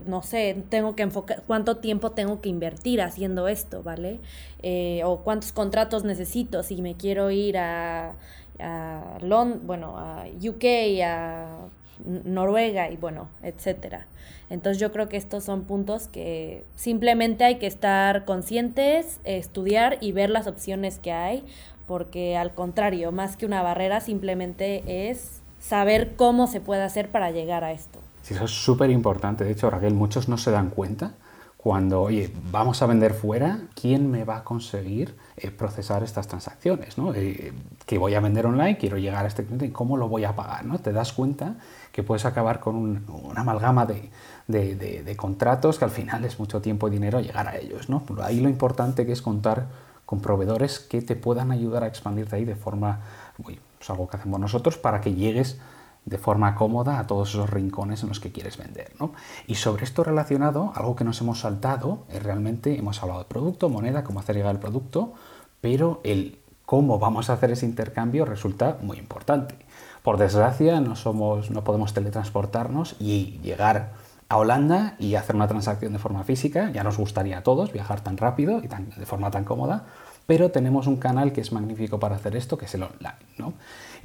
no 0.04 0.22
sé, 0.22 0.64
tengo 0.68 0.96
que 0.96 1.04
enfocar, 1.04 1.44
cuánto 1.46 1.76
tiempo 1.76 2.10
tengo 2.10 2.40
que 2.40 2.48
invertir 2.48 3.00
haciendo 3.00 3.46
esto, 3.46 3.84
¿vale? 3.84 4.18
Eh, 4.64 5.02
o 5.04 5.20
cuántos 5.20 5.52
contratos 5.52 6.02
necesito 6.02 6.64
si 6.64 6.82
me 6.82 6.96
quiero 6.96 7.30
ir 7.30 7.56
a, 7.56 8.16
a 8.58 9.18
bueno, 9.62 9.96
a 9.96 10.24
UK, 10.26 10.64
a 11.04 11.68
Noruega 12.04 12.90
y 12.90 12.96
bueno, 12.96 13.28
etcétera. 13.42 14.06
Entonces 14.50 14.80
yo 14.80 14.92
creo 14.92 15.08
que 15.08 15.16
estos 15.16 15.44
son 15.44 15.64
puntos 15.64 16.08
que 16.08 16.64
simplemente 16.74 17.44
hay 17.44 17.56
que 17.56 17.66
estar 17.66 18.24
conscientes, 18.24 19.20
estudiar 19.24 19.98
y 20.00 20.12
ver 20.12 20.30
las 20.30 20.46
opciones 20.46 20.98
que 20.98 21.12
hay, 21.12 21.44
porque 21.86 22.36
al 22.36 22.54
contrario, 22.54 23.12
más 23.12 23.36
que 23.36 23.46
una 23.46 23.62
barrera, 23.62 24.00
simplemente 24.00 25.08
es 25.08 25.40
saber 25.58 26.14
cómo 26.16 26.46
se 26.46 26.60
puede 26.60 26.82
hacer 26.82 27.10
para 27.10 27.30
llegar 27.30 27.64
a 27.64 27.72
esto. 27.72 28.00
Sí, 28.22 28.34
eso 28.34 28.44
es 28.44 28.50
súper 28.50 28.90
importante. 28.90 29.44
De 29.44 29.52
hecho, 29.52 29.70
Raquel, 29.70 29.94
muchos 29.94 30.28
no 30.28 30.38
se 30.38 30.50
dan 30.50 30.70
cuenta 30.70 31.14
cuando, 31.56 32.02
oye, 32.02 32.30
vamos 32.50 32.82
a 32.82 32.86
vender 32.86 33.14
fuera, 33.14 33.60
¿quién 33.80 34.10
me 34.10 34.24
va 34.24 34.38
a 34.38 34.44
conseguir 34.44 35.14
procesar 35.50 36.02
estas 36.02 36.28
transacciones? 36.28 36.98
¿no? 36.98 37.12
Eh, 37.14 37.52
que 37.86 37.98
voy 37.98 38.14
a 38.14 38.20
vender 38.20 38.46
online, 38.46 38.78
quiero 38.78 38.98
llegar 38.98 39.24
a 39.24 39.28
este 39.28 39.44
cliente, 39.44 39.72
¿cómo 39.72 39.96
lo 39.96 40.08
voy 40.08 40.24
a 40.24 40.36
pagar? 40.36 40.64
¿no? 40.64 40.78
Te 40.78 40.92
das 40.92 41.12
cuenta 41.12 41.56
que 41.90 42.02
puedes 42.02 42.24
acabar 42.24 42.60
con 42.60 42.76
una 42.76 43.40
amalgama 43.40 43.86
de, 43.86 44.10
de, 44.46 45.16
contratos 45.16 45.78
que 45.78 45.84
al 45.84 45.90
final 45.90 46.24
es 46.24 46.38
mucho 46.38 46.60
tiempo 46.60 46.88
y 46.88 46.92
dinero 46.92 47.20
llegar 47.20 47.48
a 47.48 47.56
ellos. 47.56 47.88
¿no? 47.88 48.04
Ahí 48.22 48.40
lo 48.40 48.48
importante 48.48 49.04
que 49.04 49.12
es 49.12 49.22
contar 49.22 49.66
con 50.06 50.20
proveedores 50.20 50.78
que 50.78 51.02
te 51.02 51.16
puedan 51.16 51.50
ayudar 51.52 51.84
a 51.84 51.86
expandirte 51.86 52.36
ahí 52.36 52.44
de 52.44 52.54
forma, 52.54 53.00
uy, 53.38 53.58
pues 53.78 53.90
algo 53.90 54.08
que 54.08 54.16
hacemos 54.16 54.38
nosotros 54.38 54.78
para 54.78 55.00
que 55.00 55.14
llegues 55.14 55.58
de 56.04 56.18
forma 56.18 56.54
cómoda 56.54 56.98
a 56.98 57.06
todos 57.06 57.30
esos 57.30 57.48
rincones 57.48 58.02
en 58.02 58.08
los 58.08 58.20
que 58.20 58.32
quieres 58.32 58.56
vender. 58.56 58.92
¿no? 58.98 59.12
Y 59.46 59.54
sobre 59.54 59.84
esto 59.84 60.02
relacionado, 60.02 60.72
algo 60.74 60.96
que 60.96 61.04
nos 61.04 61.20
hemos 61.20 61.40
saltado 61.40 62.04
es 62.08 62.22
realmente, 62.22 62.78
hemos 62.78 63.02
hablado 63.02 63.20
de 63.20 63.26
producto, 63.26 63.68
moneda, 63.68 64.02
cómo 64.02 64.20
hacer 64.20 64.36
llegar 64.36 64.54
el 64.54 64.60
producto, 64.60 65.12
pero 65.60 66.00
el 66.02 66.38
cómo 66.64 66.98
vamos 66.98 67.30
a 67.30 67.34
hacer 67.34 67.50
ese 67.50 67.66
intercambio 67.66 68.24
resulta 68.24 68.78
muy 68.82 68.98
importante. 68.98 69.54
Por 70.02 70.16
desgracia, 70.16 70.80
no, 70.80 70.96
somos, 70.96 71.50
no 71.50 71.62
podemos 71.62 71.94
teletransportarnos 71.94 72.96
y 72.98 73.38
llegar 73.42 73.92
a 74.28 74.36
Holanda 74.38 74.96
y 74.98 75.14
hacer 75.14 75.36
una 75.36 75.46
transacción 75.46 75.92
de 75.92 75.98
forma 75.98 76.24
física. 76.24 76.70
Ya 76.72 76.82
nos 76.82 76.96
gustaría 76.96 77.38
a 77.38 77.42
todos 77.42 77.72
viajar 77.72 78.00
tan 78.00 78.16
rápido 78.16 78.60
y 78.64 78.68
tan, 78.68 78.90
de 78.90 79.06
forma 79.06 79.30
tan 79.30 79.44
cómoda, 79.44 79.84
pero 80.26 80.50
tenemos 80.50 80.86
un 80.86 80.96
canal 80.96 81.32
que 81.32 81.42
es 81.42 81.52
magnífico 81.52 82.00
para 82.00 82.16
hacer 82.16 82.34
esto, 82.36 82.56
que 82.56 82.64
es 82.64 82.74
el 82.74 82.84
online. 82.84 83.14
¿no? 83.36 83.52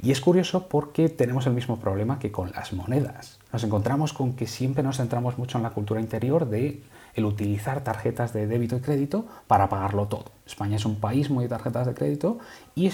Y 0.02 0.12
es 0.12 0.20
curioso 0.20 0.68
porque 0.68 1.08
tenemos 1.08 1.46
el 1.46 1.54
mismo 1.54 1.78
problema 1.78 2.18
que 2.18 2.30
con 2.30 2.52
las 2.52 2.72
monedas. 2.72 3.38
Nos 3.52 3.64
encontramos 3.64 4.12
con 4.12 4.34
que 4.34 4.46
siempre 4.46 4.82
nos 4.82 4.98
centramos 4.98 5.38
mucho 5.38 5.58
en 5.58 5.64
la 5.64 5.70
cultura 5.70 6.00
interior 6.00 6.48
de 6.48 6.82
el 7.14 7.24
utilizar 7.24 7.82
tarjetas 7.82 8.32
de 8.32 8.46
débito 8.46 8.76
y 8.76 8.80
crédito 8.80 9.26
para 9.48 9.68
pagarlo 9.68 10.06
todo. 10.06 10.26
España 10.46 10.76
es 10.76 10.84
un 10.84 11.00
país 11.00 11.30
muy 11.30 11.44
de 11.44 11.48
tarjetas 11.48 11.86
de 11.86 11.94
crédito 11.94 12.38
y 12.76 12.90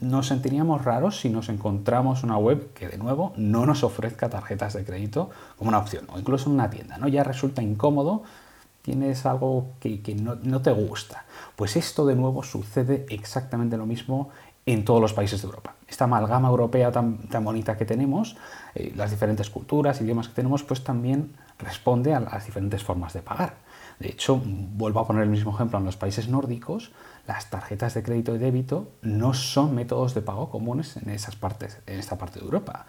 nos 0.00 0.26
sentiríamos 0.26 0.84
raros 0.84 1.20
si 1.20 1.28
nos 1.28 1.48
encontramos 1.48 2.24
una 2.24 2.36
web 2.36 2.72
que 2.72 2.88
de 2.88 2.98
nuevo 2.98 3.32
no 3.36 3.66
nos 3.66 3.84
ofrezca 3.84 4.28
tarjetas 4.28 4.74
de 4.74 4.84
crédito 4.84 5.30
como 5.56 5.68
una 5.68 5.78
opción 5.78 6.06
o 6.12 6.18
incluso 6.18 6.48
en 6.48 6.54
una 6.54 6.70
tienda. 6.70 6.98
¿no? 6.98 7.06
Ya 7.06 7.22
resulta 7.22 7.62
incómodo, 7.62 8.24
tienes 8.82 9.26
algo 9.26 9.72
que, 9.80 10.00
no, 10.16 10.62
te 10.62 10.72
gusta. 10.72 11.24
Pues 11.56 11.76
esto 11.76 12.06
de 12.06 12.16
nuevo 12.16 12.42
sucede 12.42 13.06
exactamente 13.10 13.76
lo 13.76 13.86
mismo 13.86 14.30
en 14.72 14.84
todos 14.84 15.00
los 15.00 15.14
países 15.14 15.40
de 15.40 15.46
Europa. 15.46 15.76
Esta 15.88 16.04
amalgama 16.04 16.48
europea 16.48 16.92
tan, 16.92 17.26
tan 17.28 17.42
bonita 17.42 17.78
que 17.78 17.86
tenemos, 17.86 18.36
eh, 18.74 18.92
las 18.94 19.10
diferentes 19.10 19.48
culturas, 19.48 20.00
idiomas 20.02 20.28
que 20.28 20.34
tenemos, 20.34 20.62
pues 20.62 20.84
también 20.84 21.32
responde 21.58 22.12
a 22.12 22.20
las 22.20 22.44
diferentes 22.44 22.84
formas 22.84 23.14
de 23.14 23.22
pagar. 23.22 23.54
De 23.98 24.10
hecho, 24.10 24.40
vuelvo 24.44 25.00
a 25.00 25.06
poner 25.06 25.22
el 25.22 25.30
mismo 25.30 25.54
ejemplo, 25.54 25.78
en 25.78 25.86
los 25.86 25.96
países 25.96 26.28
nórdicos, 26.28 26.92
las 27.26 27.48
tarjetas 27.48 27.94
de 27.94 28.02
crédito 28.02 28.34
y 28.34 28.38
débito 28.38 28.90
no 29.00 29.32
son 29.32 29.74
métodos 29.74 30.14
de 30.14 30.20
pago 30.20 30.50
comunes 30.50 30.98
en, 30.98 31.08
esas 31.08 31.34
partes, 31.34 31.78
en 31.86 31.98
esta 31.98 32.18
parte 32.18 32.38
de 32.38 32.44
Europa. 32.44 32.84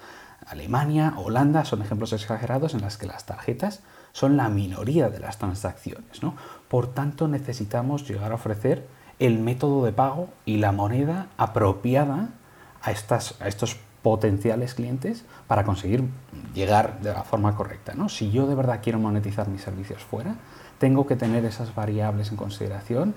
Alemania, 0.45 1.13
Holanda 1.15 1.63
son 1.63 1.81
ejemplos 1.81 2.11
exagerados 2.11 2.73
en 2.73 2.81
las 2.81 2.97
que 2.97 3.07
las 3.07 3.25
tarjetas 3.25 3.83
son 4.11 4.35
la 4.35 4.49
minoría 4.49 5.09
de 5.09 5.19
las 5.19 5.37
transacciones. 5.37 6.19
Por 6.67 6.87
tanto, 6.93 7.29
necesitamos 7.29 8.07
llegar 8.07 8.33
a 8.33 8.35
ofrecer 8.35 8.85
el 9.19 9.39
método 9.39 9.85
de 9.85 9.91
pago 9.91 10.29
y 10.45 10.57
la 10.57 10.71
moneda 10.71 11.27
apropiada 11.37 12.29
a, 12.81 12.91
estas, 12.91 13.39
a 13.41 13.47
estos 13.47 13.77
potenciales 14.01 14.73
clientes 14.73 15.25
para 15.47 15.63
conseguir 15.63 16.03
llegar 16.53 16.99
de 17.01 17.11
la 17.11 17.23
forma 17.23 17.55
correcta. 17.55 17.93
¿no? 17.93 18.09
Si 18.09 18.31
yo 18.31 18.47
de 18.47 18.55
verdad 18.55 18.79
quiero 18.81 18.99
monetizar 18.99 19.49
mis 19.49 19.61
servicios 19.61 20.01
fuera, 20.03 20.35
tengo 20.77 21.05
que 21.05 21.15
tener 21.15 21.43
esas 21.45 21.75
variables 21.75 22.31
en 22.31 22.37
consideración 22.37 23.13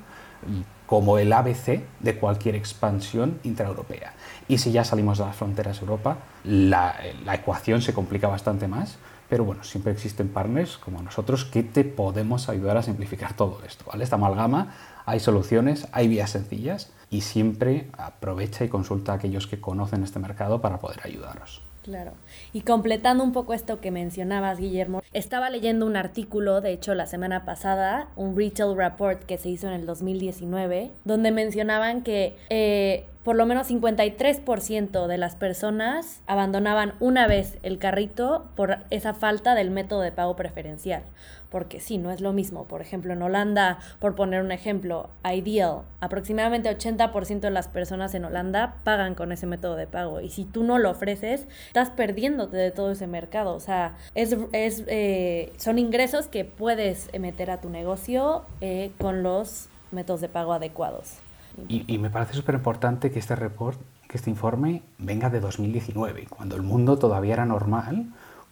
como 0.87 1.19
el 1.19 1.33
ABC 1.33 1.85
de 2.01 2.19
cualquier 2.19 2.57
expansión 2.57 3.39
intraeuropea. 3.45 4.13
Y 4.49 4.59
si 4.59 4.73
ya 4.73 4.85
salimos 4.85 5.19
de 5.19 5.25
las 5.25 5.37
fronteras 5.37 5.77
de 5.77 5.83
Europa, 5.83 6.19
la, 6.43 6.97
la 7.25 7.37
ecuación 7.37 7.81
se 7.81 7.95
complica 7.95 8.27
bastante 8.27 8.67
más, 8.67 8.99
pero 9.33 9.45
bueno, 9.45 9.65
siempre 9.65 9.93
existen 9.93 10.29
partners 10.29 10.77
como 10.77 11.01
nosotros 11.01 11.47
que 11.47 11.63
te 11.63 11.85
podemos 11.85 12.51
ayudar 12.51 12.77
a 12.77 12.83
simplificar 12.83 13.35
todo 13.35 13.61
esto. 13.67 13.85
¿vale? 13.87 14.05
Esta 14.05 14.17
amalgama, 14.17 14.75
hay 15.05 15.21
soluciones, 15.21 15.89
hay 15.93 16.09
vías 16.09 16.31
sencillas 16.31 16.91
y 17.11 17.23
siempre 17.23 17.89
aprovecha 17.97 18.65
y 18.65 18.69
consulta 18.69 19.13
a 19.13 19.17
aquellos 19.17 19.47
que 19.47 19.61
conocen 19.61 20.03
este 20.03 20.19
mercado 20.19 20.61
para 20.61 20.79
poder 20.79 21.01
ayudaros. 21.05 21.63
Claro. 21.83 22.13
Y 22.53 22.61
completando 22.61 23.25
un 23.25 23.33
poco 23.33 23.55
esto 23.55 23.81
que 23.81 23.91
mencionabas, 23.91 24.59
Guillermo, 24.59 25.03
estaba 25.13 25.51
leyendo 25.51 25.85
un 25.85 25.97
artículo, 25.97 26.61
de 26.61 26.73
hecho 26.73 26.95
la 26.95 27.07
semana 27.07 27.45
pasada, 27.45 28.09
un 28.15 28.37
retail 28.37 28.77
report 28.77 29.25
que 29.25 29.37
se 29.37 29.49
hizo 29.49 29.67
en 29.67 29.75
el 29.75 29.87
2019, 29.87 30.93
donde 31.05 31.33
mencionaban 31.33 32.03
que 32.03 32.37
eh, 32.51 33.07
por 33.23 33.37
lo 33.37 33.47
menos 33.47 33.71
53% 33.71 35.07
de 35.07 35.19
las 35.19 35.37
personas 35.37 36.23
abandonaban 36.27 36.95
una 36.99 37.27
vez 37.27 37.59
el 37.63 37.79
carrito 37.79 38.49
por 38.57 38.79
esa 38.91 39.15
falta 39.15 39.55
del 39.55 39.71
método 39.71 40.01
de 40.01 40.13
pago 40.13 40.35
preferencial. 40.35 41.05
Porque 41.49 41.81
sí, 41.81 41.99
no 41.99 42.11
es 42.11 42.23
lo 42.23 42.33
mismo. 42.33 42.65
Por 42.65 42.81
ejemplo, 42.81 43.13
en 43.13 43.23
Holanda, 43.23 43.79
por 43.99 44.15
poner 44.15 44.43
un 44.43 44.53
ejemplo, 44.53 45.11
Ideal, 45.23 45.83
aproximadamente 46.01 46.75
80% 46.77 47.41
de 47.41 47.51
las 47.51 47.69
personas 47.69 48.15
en 48.15 48.25
Holanda 48.25 48.77
pagan 48.85 49.15
con 49.15 49.33
ese 49.33 49.47
método 49.47 49.77
de 49.77 49.87
pago. 49.87 50.21
Y 50.21 50.31
si 50.31 50.45
tú 50.45 50.65
no 50.65 50.79
lo 50.79 50.91
ofreces, 50.91 51.47
estás 51.67 51.91
perdiéndote 51.91 52.57
de 52.57 52.71
todo 52.71 52.93
ese 52.93 53.07
mercado. 53.07 53.55
O 53.55 53.61
sea, 53.61 53.97
es, 54.15 54.35
es 54.53 54.85
eh, 54.87 55.53
son 55.59 55.79
ingresos 55.79 56.27
que 56.27 56.47
puedes 56.47 57.11
meter 57.19 57.51
a 57.51 57.61
tu 57.61 57.69
negocio 57.69 58.47
eh, 58.63 58.91
con 58.99 59.23
los 59.23 59.69
métodos 59.91 60.23
de 60.23 60.29
pago 60.29 60.55
adecuados. 60.55 61.22
Y, 61.69 61.99
me 61.99 62.11
parece 62.11 62.35
súper 62.35 62.55
importante 62.55 63.11
que 63.11 63.19
este 63.19 63.37
report, 63.37 63.79
que 64.09 64.17
este 64.17 64.31
informe 64.31 64.83
venga 64.99 65.31
de 65.31 65.41
2019, 65.41 66.27
cuando 66.29 66.57
el 66.57 66.63
mundo 66.63 66.99
todavía 66.99 67.35
era 67.35 67.45
normal, 67.45 68.07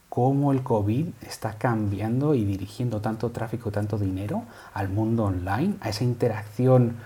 cómo 0.09 0.53
el 0.53 0.63
COVID 0.63 1.09
está 1.27 1.55
cambiando 1.55 2.35
y 2.35 2.45
dirigiendo 2.45 3.01
tanto 3.01 3.31
tráfico, 3.31 3.71
tanto 3.71 3.97
dinero 3.97 4.43
al 4.75 4.89
mundo 4.89 5.25
online, 5.25 5.77
a 5.81 5.89
esa 5.89 6.05
interacción 6.05 6.97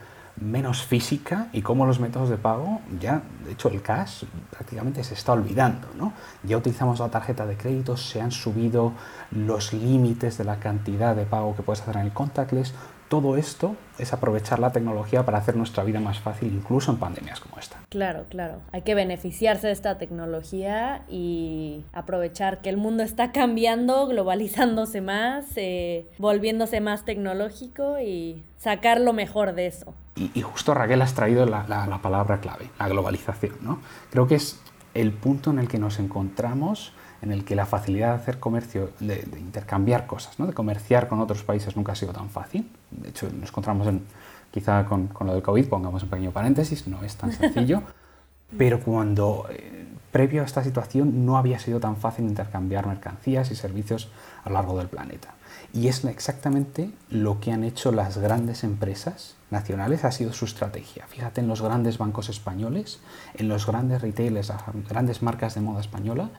menos 0.41 0.83
física 0.83 1.49
y 1.53 1.63
cómo 1.63 1.87
los 1.87 2.01
métodos 2.01 2.29
de 2.29 2.37
pago, 2.37 2.81
ya 3.01 3.23
de 3.45 3.53
hecho 3.53 3.69
el 3.69 3.83
cash 3.83 4.25
prácticamente 4.51 5.05
se 5.05 5.15
está 5.15 5.33
olvidando. 5.33 5.87
¿no? 5.97 6.13
Ya 6.43 6.57
utilizamos 6.57 6.99
la 6.99 7.09
tarjeta 7.09 7.47
de 7.47 7.57
crédito, 7.57 7.97
se 7.97 8.21
han 8.21 8.33
subido 8.33 8.93
los 9.31 9.73
límites 9.73 10.37
de 10.39 10.45
la 10.45 10.57
cantidad 10.57 11.15
de 11.15 11.25
pago 11.25 11.55
que 11.55 11.63
puedes 11.63 11.83
hacer 11.83 11.97
en 11.97 12.07
el 12.07 12.13
contactless, 12.13 12.75
todo 13.09 13.37
esto 13.37 13.77
es 13.99 14.13
aprovechar 14.13 14.59
la 14.59 14.73
tecnología 14.73 15.25
para 15.25 15.39
hacer 15.39 15.57
nuestra 15.57 15.85
vida 15.85 16.01
más 16.01 16.21
fácil, 16.21 16.53
incluso 16.53 16.91
en 16.91 16.99
pandemias 16.99 17.41
como 17.41 17.59
esta. 17.59 17.79
Claro, 17.89 18.25
claro. 18.29 18.61
Hay 18.73 18.83
que 18.83 18.95
beneficiarse 18.95 19.69
de 19.69 19.73
esta 19.73 19.99
tecnología 19.99 21.05
y 21.09 21.85
aprovechar 21.93 22.61
que 22.61 22.71
el 22.71 22.77
mundo 22.77 23.03
está 23.03 23.33
cambiando, 23.33 24.07
globalizándose 24.07 25.01
más, 25.01 25.47
eh, 25.57 26.07
volviéndose 26.19 26.81
más 26.81 27.05
tecnológico 27.05 28.01
y 28.01 28.43
sacar 28.59 29.01
lo 29.01 29.13
mejor 29.13 29.55
de 29.55 29.67
eso. 29.67 29.95
Y, 30.17 30.43
justo 30.43 30.75
Raquel 30.75 31.03
has 31.03 31.15
traído 31.15 31.45
la, 31.45 31.67
la 31.67 31.99
palabra 31.99 32.41
clave, 32.41 32.71
la 32.79 32.89
globalización. 32.89 33.57
¿no? 33.63 33.81
Creo 34.11 34.29
que 34.29 34.37
es 34.37 34.61
el 34.95 35.13
punto 35.13 35.51
en 35.51 35.59
el 35.59 35.69
que 35.69 35.79
nos 35.79 35.99
encontramos 35.99 36.93
en 37.25 37.33
el 37.33 37.45
que 37.45 37.57
la 37.57 37.65
facilidad 37.65 38.09
de 38.09 38.15
hacer 38.17 38.39
comercio, 38.39 38.91
de, 39.01 39.27
intercambiar 39.39 40.07
cosas, 40.07 40.39
¿no? 40.39 40.47
de 40.47 40.53
comerciar 40.53 41.09
con 41.09 41.21
otros 41.21 41.43
países 41.43 41.75
nunca 41.75 41.93
ha 41.93 41.95
sido 41.95 42.13
tan 42.13 42.29
fácil. 42.29 42.71
De 43.01 43.11
hecho, 43.11 43.29
nos 43.31 43.49
encontramos 43.49 43.87
en, 43.87 44.03
quizá 44.51 44.85
con, 44.85 45.09
con 45.09 45.27
lo 45.27 45.35
del 45.35 45.43
COVID, 45.43 45.67
pongamos 45.69 46.03
un 46.03 46.09
pequeño 46.09 46.31
paréntesis, 46.31 46.87
no 46.87 47.03
es 47.03 47.17
tan 47.17 47.33
sencillo, 47.33 47.83
pero 48.59 48.81
cuando 48.81 49.47
eh, 49.51 49.87
previo 50.13 50.43
a 50.43 50.45
esta 50.45 50.63
situación 50.63 51.27
no 51.27 51.37
había 51.37 51.59
sido 51.59 51.81
tan 51.81 51.97
fácil 51.97 52.27
intercambiar 52.27 52.87
mercancías 52.87 53.51
y 53.51 53.57
servicios 53.57 54.11
a 54.45 54.49
lo 54.49 54.55
largo 54.55 54.79
del 54.79 54.89
planeta. 54.89 55.35
Y 55.73 55.89
es 55.89 56.05
exactamente 56.05 56.91
lo 57.11 57.41
que 57.41 57.51
han 57.51 57.65
hecho 57.65 57.91
las 57.91 58.19
grandes 58.19 58.63
empresas 58.63 59.35
nacionales, 59.51 60.05
ha 60.05 60.13
sido 60.13 60.33
su 60.33 60.45
estrategia. 60.45 61.07
Fíjate 61.09 61.41
en 61.41 61.49
los 61.49 61.63
grandes 61.63 61.99
bancos 61.99 62.29
españoles, 62.29 63.01
en 63.35 63.49
los 63.49 63.67
grandes 63.67 64.03
retailers, 64.03 64.51
las 64.51 64.63
grandes 64.89 65.21
marcas 65.23 65.57
de 65.57 65.63
moda 65.63 65.81
española, 65.81 66.31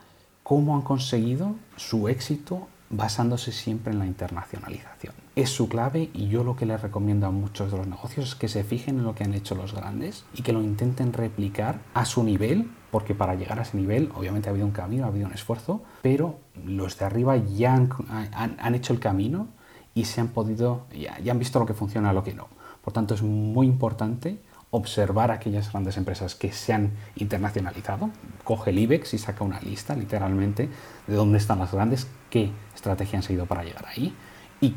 cómo 0.42 0.74
han 0.74 0.82
conseguido 0.82 1.54
su 1.76 2.08
éxito 2.08 2.68
basándose 2.90 3.52
siempre 3.52 3.92
en 3.92 3.98
la 3.98 4.06
internacionalización. 4.06 5.14
Es 5.34 5.50
su 5.50 5.68
clave 5.68 6.10
y 6.14 6.28
yo 6.28 6.44
lo 6.44 6.56
que 6.56 6.66
les 6.66 6.80
recomiendo 6.80 7.26
a 7.26 7.30
muchos 7.30 7.70
de 7.70 7.78
los 7.78 7.86
negocios 7.86 8.28
es 8.28 8.34
que 8.34 8.48
se 8.48 8.64
fijen 8.64 8.98
en 8.98 9.04
lo 9.04 9.14
que 9.14 9.24
han 9.24 9.34
hecho 9.34 9.54
los 9.54 9.74
grandes 9.74 10.24
y 10.34 10.42
que 10.42 10.52
lo 10.52 10.62
intenten 10.62 11.12
replicar 11.12 11.80
a 11.94 12.04
su 12.04 12.22
nivel, 12.22 12.70
porque 12.90 13.14
para 13.14 13.34
llegar 13.34 13.58
a 13.58 13.62
ese 13.62 13.76
nivel 13.76 14.10
obviamente 14.14 14.48
ha 14.48 14.52
habido 14.52 14.66
un 14.66 14.72
camino, 14.72 15.04
ha 15.04 15.08
habido 15.08 15.26
un 15.26 15.34
esfuerzo, 15.34 15.82
pero 16.02 16.38
los 16.64 16.98
de 16.98 17.04
arriba 17.04 17.36
ya 17.36 17.74
han, 17.74 18.74
hecho 18.74 18.92
el 18.92 19.00
camino 19.00 19.48
y 19.94 20.04
se 20.04 20.20
han 20.20 20.28
podido, 20.28 20.86
ya, 20.96 21.18
ya 21.18 21.32
han 21.32 21.38
visto 21.38 21.58
lo 21.58 21.66
que 21.66 21.74
funciona 21.74 22.12
lo 22.12 22.22
que 22.22 22.34
no. 22.34 22.48
Por 22.82 22.92
tanto, 22.92 23.14
es 23.14 23.22
muy 23.22 23.66
importante 23.66 24.38
observar 24.76 25.30
aquellas 25.30 25.72
grandes 25.72 25.96
empresas 25.96 26.34
que 26.34 26.52
se 26.52 26.72
han 26.72 26.92
internacionalizado. 27.16 28.10
Coge 28.44 28.70
el 28.70 28.78
IBEX 28.78 29.14
y 29.14 29.18
saca 29.18 29.42
una 29.42 29.60
lista, 29.60 29.96
literalmente, 29.96 30.68
de 31.06 31.14
dónde 31.14 31.38
están 31.38 31.58
las 31.58 31.72
grandes, 31.72 32.06
qué 32.30 32.50
estrategia 32.74 33.18
han 33.18 33.22
seguido 33.22 33.46
para 33.46 33.64
llegar 33.64 33.86
ahí 33.86 34.14
y 34.60 34.74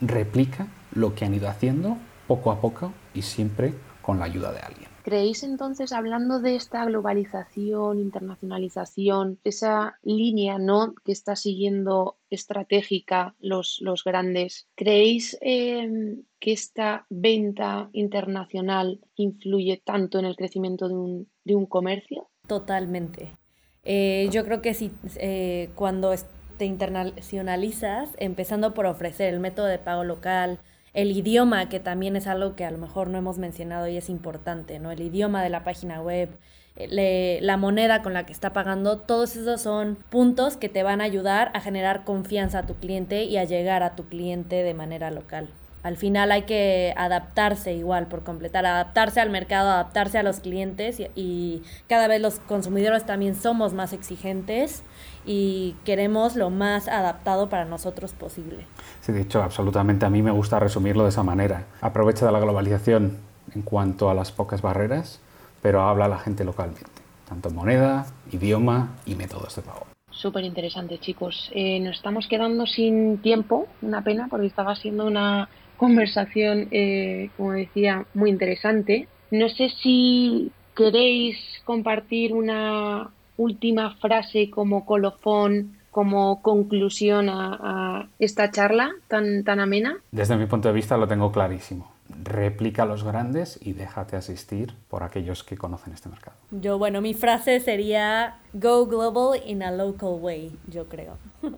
replica 0.00 0.66
lo 0.92 1.14
que 1.14 1.24
han 1.24 1.34
ido 1.34 1.48
haciendo 1.48 1.96
poco 2.26 2.50
a 2.50 2.60
poco 2.60 2.92
y 3.14 3.22
siempre 3.22 3.74
con 4.02 4.18
la 4.18 4.24
ayuda 4.24 4.52
de 4.52 4.60
alguien. 4.60 4.95
¿Creéis 5.06 5.44
entonces, 5.44 5.92
hablando 5.92 6.40
de 6.40 6.56
esta 6.56 6.84
globalización, 6.84 8.00
internacionalización, 8.00 9.38
esa 9.44 10.00
línea 10.02 10.58
¿no? 10.58 10.96
que 11.04 11.12
está 11.12 11.36
siguiendo 11.36 12.16
estratégica 12.28 13.36
los, 13.38 13.78
los 13.82 14.02
grandes, 14.02 14.66
¿creéis 14.74 15.38
em, 15.42 16.24
que 16.40 16.50
esta 16.50 17.06
venta 17.08 17.88
internacional 17.92 18.98
influye 19.14 19.80
tanto 19.84 20.18
en 20.18 20.24
el 20.24 20.34
crecimiento 20.34 20.88
de 20.88 20.94
un, 20.96 21.30
de 21.44 21.54
un 21.54 21.66
comercio? 21.66 22.28
Totalmente. 22.48 23.36
Eh, 23.84 24.28
yo 24.32 24.44
creo 24.44 24.60
que 24.60 24.74
si 24.74 24.90
eh, 25.20 25.70
cuando 25.76 26.12
te 26.58 26.64
internacionalizas, 26.64 28.10
empezando 28.18 28.74
por 28.74 28.86
ofrecer 28.86 29.32
el 29.32 29.38
método 29.38 29.66
de 29.66 29.78
pago 29.78 30.02
local, 30.02 30.58
el 30.96 31.10
idioma, 31.10 31.68
que 31.68 31.78
también 31.78 32.16
es 32.16 32.26
algo 32.26 32.56
que 32.56 32.64
a 32.64 32.70
lo 32.70 32.78
mejor 32.78 33.08
no 33.08 33.18
hemos 33.18 33.36
mencionado 33.36 33.86
y 33.86 33.98
es 33.98 34.08
importante, 34.08 34.78
¿no? 34.78 34.90
El 34.90 35.02
idioma 35.02 35.42
de 35.42 35.50
la 35.50 35.62
página 35.62 36.00
web, 36.00 36.30
eh, 36.76 37.38
la 37.42 37.58
moneda 37.58 38.00
con 38.00 38.14
la 38.14 38.24
que 38.24 38.32
está 38.32 38.54
pagando, 38.54 38.98
todos 38.98 39.36
esos 39.36 39.60
son 39.60 39.98
puntos 40.08 40.56
que 40.56 40.70
te 40.70 40.82
van 40.82 41.02
a 41.02 41.04
ayudar 41.04 41.50
a 41.52 41.60
generar 41.60 42.04
confianza 42.04 42.60
a 42.60 42.66
tu 42.66 42.76
cliente 42.76 43.24
y 43.24 43.36
a 43.36 43.44
llegar 43.44 43.82
a 43.82 43.94
tu 43.94 44.08
cliente 44.08 44.62
de 44.62 44.72
manera 44.72 45.10
local. 45.10 45.50
Al 45.82 45.98
final 45.98 46.32
hay 46.32 46.42
que 46.42 46.94
adaptarse 46.96 47.74
igual 47.74 48.06
por 48.06 48.24
completar, 48.24 48.64
adaptarse 48.64 49.20
al 49.20 49.28
mercado, 49.28 49.70
adaptarse 49.70 50.16
a 50.16 50.22
los 50.22 50.40
clientes 50.40 51.00
y 51.14 51.62
cada 51.88 52.08
vez 52.08 52.22
los 52.22 52.40
consumidores 52.40 53.04
también 53.04 53.34
somos 53.34 53.74
más 53.74 53.92
exigentes 53.92 54.82
y 55.26 55.74
queremos 55.84 56.36
lo 56.36 56.50
más 56.50 56.88
adaptado 56.88 57.48
para 57.48 57.64
nosotros 57.64 58.12
posible. 58.12 58.66
Sí, 59.00 59.12
de 59.12 59.22
hecho, 59.22 59.42
absolutamente 59.42 60.06
a 60.06 60.10
mí 60.10 60.22
me 60.22 60.30
gusta 60.30 60.60
resumirlo 60.60 61.02
de 61.02 61.10
esa 61.10 61.22
manera. 61.22 61.66
Aprovecha 61.80 62.24
de 62.24 62.32
la 62.32 62.40
globalización 62.40 63.18
en 63.54 63.62
cuanto 63.62 64.08
a 64.08 64.14
las 64.14 64.32
pocas 64.32 64.62
barreras, 64.62 65.20
pero 65.62 65.82
habla 65.82 66.06
a 66.06 66.08
la 66.08 66.18
gente 66.18 66.44
localmente, 66.44 67.02
tanto 67.28 67.50
moneda, 67.50 68.06
idioma 68.30 68.94
y 69.04 69.16
métodos 69.16 69.56
de 69.56 69.62
pago. 69.62 69.86
Súper 70.10 70.44
interesante, 70.44 70.98
chicos. 70.98 71.50
Eh, 71.52 71.80
nos 71.80 71.96
estamos 71.96 72.26
quedando 72.26 72.66
sin 72.66 73.18
tiempo, 73.18 73.66
una 73.82 74.02
pena, 74.02 74.28
porque 74.30 74.46
estaba 74.46 74.74
siendo 74.76 75.06
una 75.06 75.48
conversación, 75.76 76.68
eh, 76.70 77.30
como 77.36 77.52
decía, 77.52 78.06
muy 78.14 78.30
interesante. 78.30 79.08
No 79.30 79.48
sé 79.48 79.70
si 79.82 80.52
queréis 80.74 81.36
compartir 81.64 82.32
una 82.32 83.10
última 83.36 83.94
frase 83.96 84.50
como 84.50 84.84
colofón, 84.84 85.76
como 85.90 86.42
conclusión 86.42 87.28
a, 87.30 88.08
esta 88.18 88.50
charla 88.50 88.92
tan, 89.08 89.44
tan 89.44 89.60
amena? 89.60 89.98
Desde 90.10 90.36
mi 90.36 90.46
punto 90.46 90.68
de 90.68 90.74
vista 90.74 90.96
lo 90.96 91.08
tengo 91.08 91.32
clarísimo. 91.32 91.90
Replica 92.22 92.82
a 92.82 92.86
los 92.86 93.02
grandes 93.02 93.58
y 93.62 93.72
déjate 93.72 94.16
asistir 94.16 94.74
por 94.88 95.02
aquellos 95.02 95.42
que 95.42 95.56
conocen 95.56 95.94
este 95.94 96.08
mercado. 96.08 96.36
Yo, 96.50 96.78
bueno, 96.78 97.00
mi 97.00 97.14
frase 97.14 97.60
sería 97.60 98.38
Go 98.52 98.86
global 98.86 99.40
in 99.46 99.62
a 99.62 99.72
local 99.72 100.18
way, 100.20 100.52
yo 100.68 100.86
creo. 100.88 101.16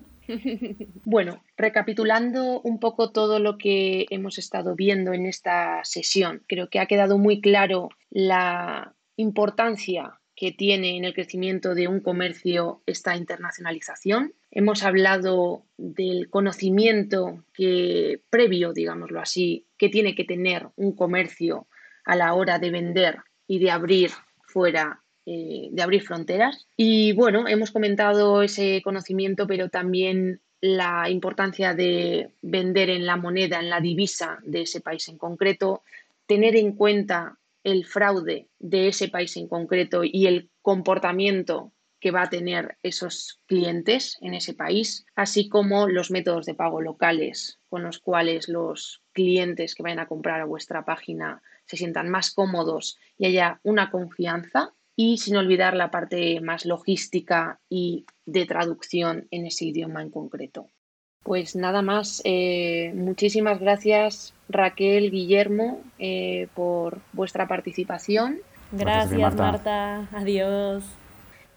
Bueno, 1.05 1.41
recapitulando 1.57 2.61
un 2.61 2.79
poco 2.79 3.09
todo 3.11 3.39
lo 3.39 3.57
que 3.57 4.05
hemos 4.11 4.37
estado 4.37 4.75
viendo 4.75 5.11
en 5.11 5.25
esta 5.25 5.83
sesión, 5.83 6.43
creo 6.47 6.69
que 6.69 6.79
ha 6.79 6.85
quedado 6.85 7.17
muy 7.17 7.41
claro 7.41 7.89
la 8.11 8.93
importancia 9.15 10.19
que 10.39 10.53
tiene 10.53 10.95
en 10.95 11.03
el 11.03 11.13
crecimiento 11.13 11.75
de 11.75 11.89
un 11.89 11.99
comercio 11.99 12.81
esta 12.85 13.17
internacionalización. 13.17 14.33
Hemos 14.51 14.83
hablado 14.83 15.65
del 15.75 16.29
conocimiento 16.29 17.43
que 17.53 18.21
previo, 18.29 18.71
digámoslo 18.71 19.19
así, 19.19 19.65
que 19.77 19.89
tiene 19.89 20.15
que 20.15 20.23
tener 20.23 20.69
un 20.77 20.95
comercio 20.95 21.67
a 22.05 22.15
la 22.15 22.33
hora 22.35 22.57
de 22.57 22.71
vender 22.71 23.17
y 23.47 23.59
de 23.59 23.69
abrir 23.69 24.11
fuera 24.43 25.01
eh, 25.25 25.67
de 25.71 25.83
abrir 25.83 26.03
fronteras. 26.03 26.69
Y 26.77 27.11
bueno, 27.11 27.45
hemos 27.45 27.71
comentado 27.71 28.41
ese 28.41 28.81
conocimiento, 28.81 29.45
pero 29.45 29.67
también 29.67 30.39
la 30.61 31.09
importancia 31.09 31.73
de 31.73 32.31
vender 32.41 32.89
en 32.89 33.05
la 33.05 33.17
moneda, 33.17 33.59
en 33.59 33.69
la 33.69 33.81
divisa 33.81 34.39
de 34.43 34.61
ese 34.61 34.79
país 34.79 35.09
en 35.09 35.17
concreto, 35.17 35.83
tener 36.25 36.55
en 36.55 36.77
cuenta 36.77 37.37
el 37.63 37.85
fraude 37.85 38.49
de 38.59 38.87
ese 38.87 39.09
país 39.09 39.35
en 39.37 39.47
concreto 39.47 40.01
y 40.03 40.27
el 40.27 40.49
comportamiento 40.61 41.73
que 41.99 42.11
va 42.11 42.23
a 42.23 42.29
tener 42.29 42.77
esos 42.81 43.41
clientes 43.45 44.17
en 44.21 44.33
ese 44.33 44.53
país, 44.53 45.05
así 45.15 45.49
como 45.49 45.87
los 45.87 46.11
métodos 46.11 46.45
de 46.45 46.53
pago 46.53 46.81
locales 46.81 47.59
con 47.69 47.83
los 47.83 47.99
cuales 47.99 48.47
los 48.47 49.03
clientes 49.11 49.75
que 49.75 49.83
vayan 49.83 49.99
a 49.99 50.07
comprar 50.07 50.41
a 50.41 50.45
vuestra 50.45 50.85
página 50.85 51.41
se 51.65 51.77
sientan 51.77 52.09
más 52.09 52.33
cómodos 52.33 52.97
y 53.17 53.25
haya 53.27 53.59
una 53.63 53.91
confianza 53.91 54.73
y 54.95 55.17
sin 55.17 55.37
olvidar 55.37 55.75
la 55.75 55.91
parte 55.91 56.41
más 56.41 56.65
logística 56.65 57.59
y 57.69 58.05
de 58.25 58.45
traducción 58.45 59.27
en 59.31 59.45
ese 59.45 59.65
idioma 59.65 60.01
en 60.01 60.09
concreto. 60.09 60.67
Pues 61.23 61.55
nada 61.55 61.81
más, 61.81 62.21
eh, 62.23 62.91
muchísimas 62.95 63.59
gracias 63.59 64.33
Raquel, 64.47 65.11
Guillermo, 65.11 65.81
eh, 65.99 66.47
por 66.55 66.99
vuestra 67.13 67.47
participación. 67.47 68.39
Gracias, 68.71 69.35
Marta. 69.35 70.07
Adiós. 70.13 70.83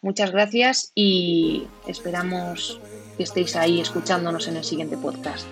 Muchas 0.02 0.32
gracias 0.32 0.90
y 0.94 1.68
esperamos 1.86 2.80
que 3.16 3.22
estéis 3.22 3.54
ahí 3.54 3.80
escuchándonos 3.80 4.48
en 4.48 4.56
el 4.56 4.64
siguiente 4.64 4.96
podcast. 4.96 5.46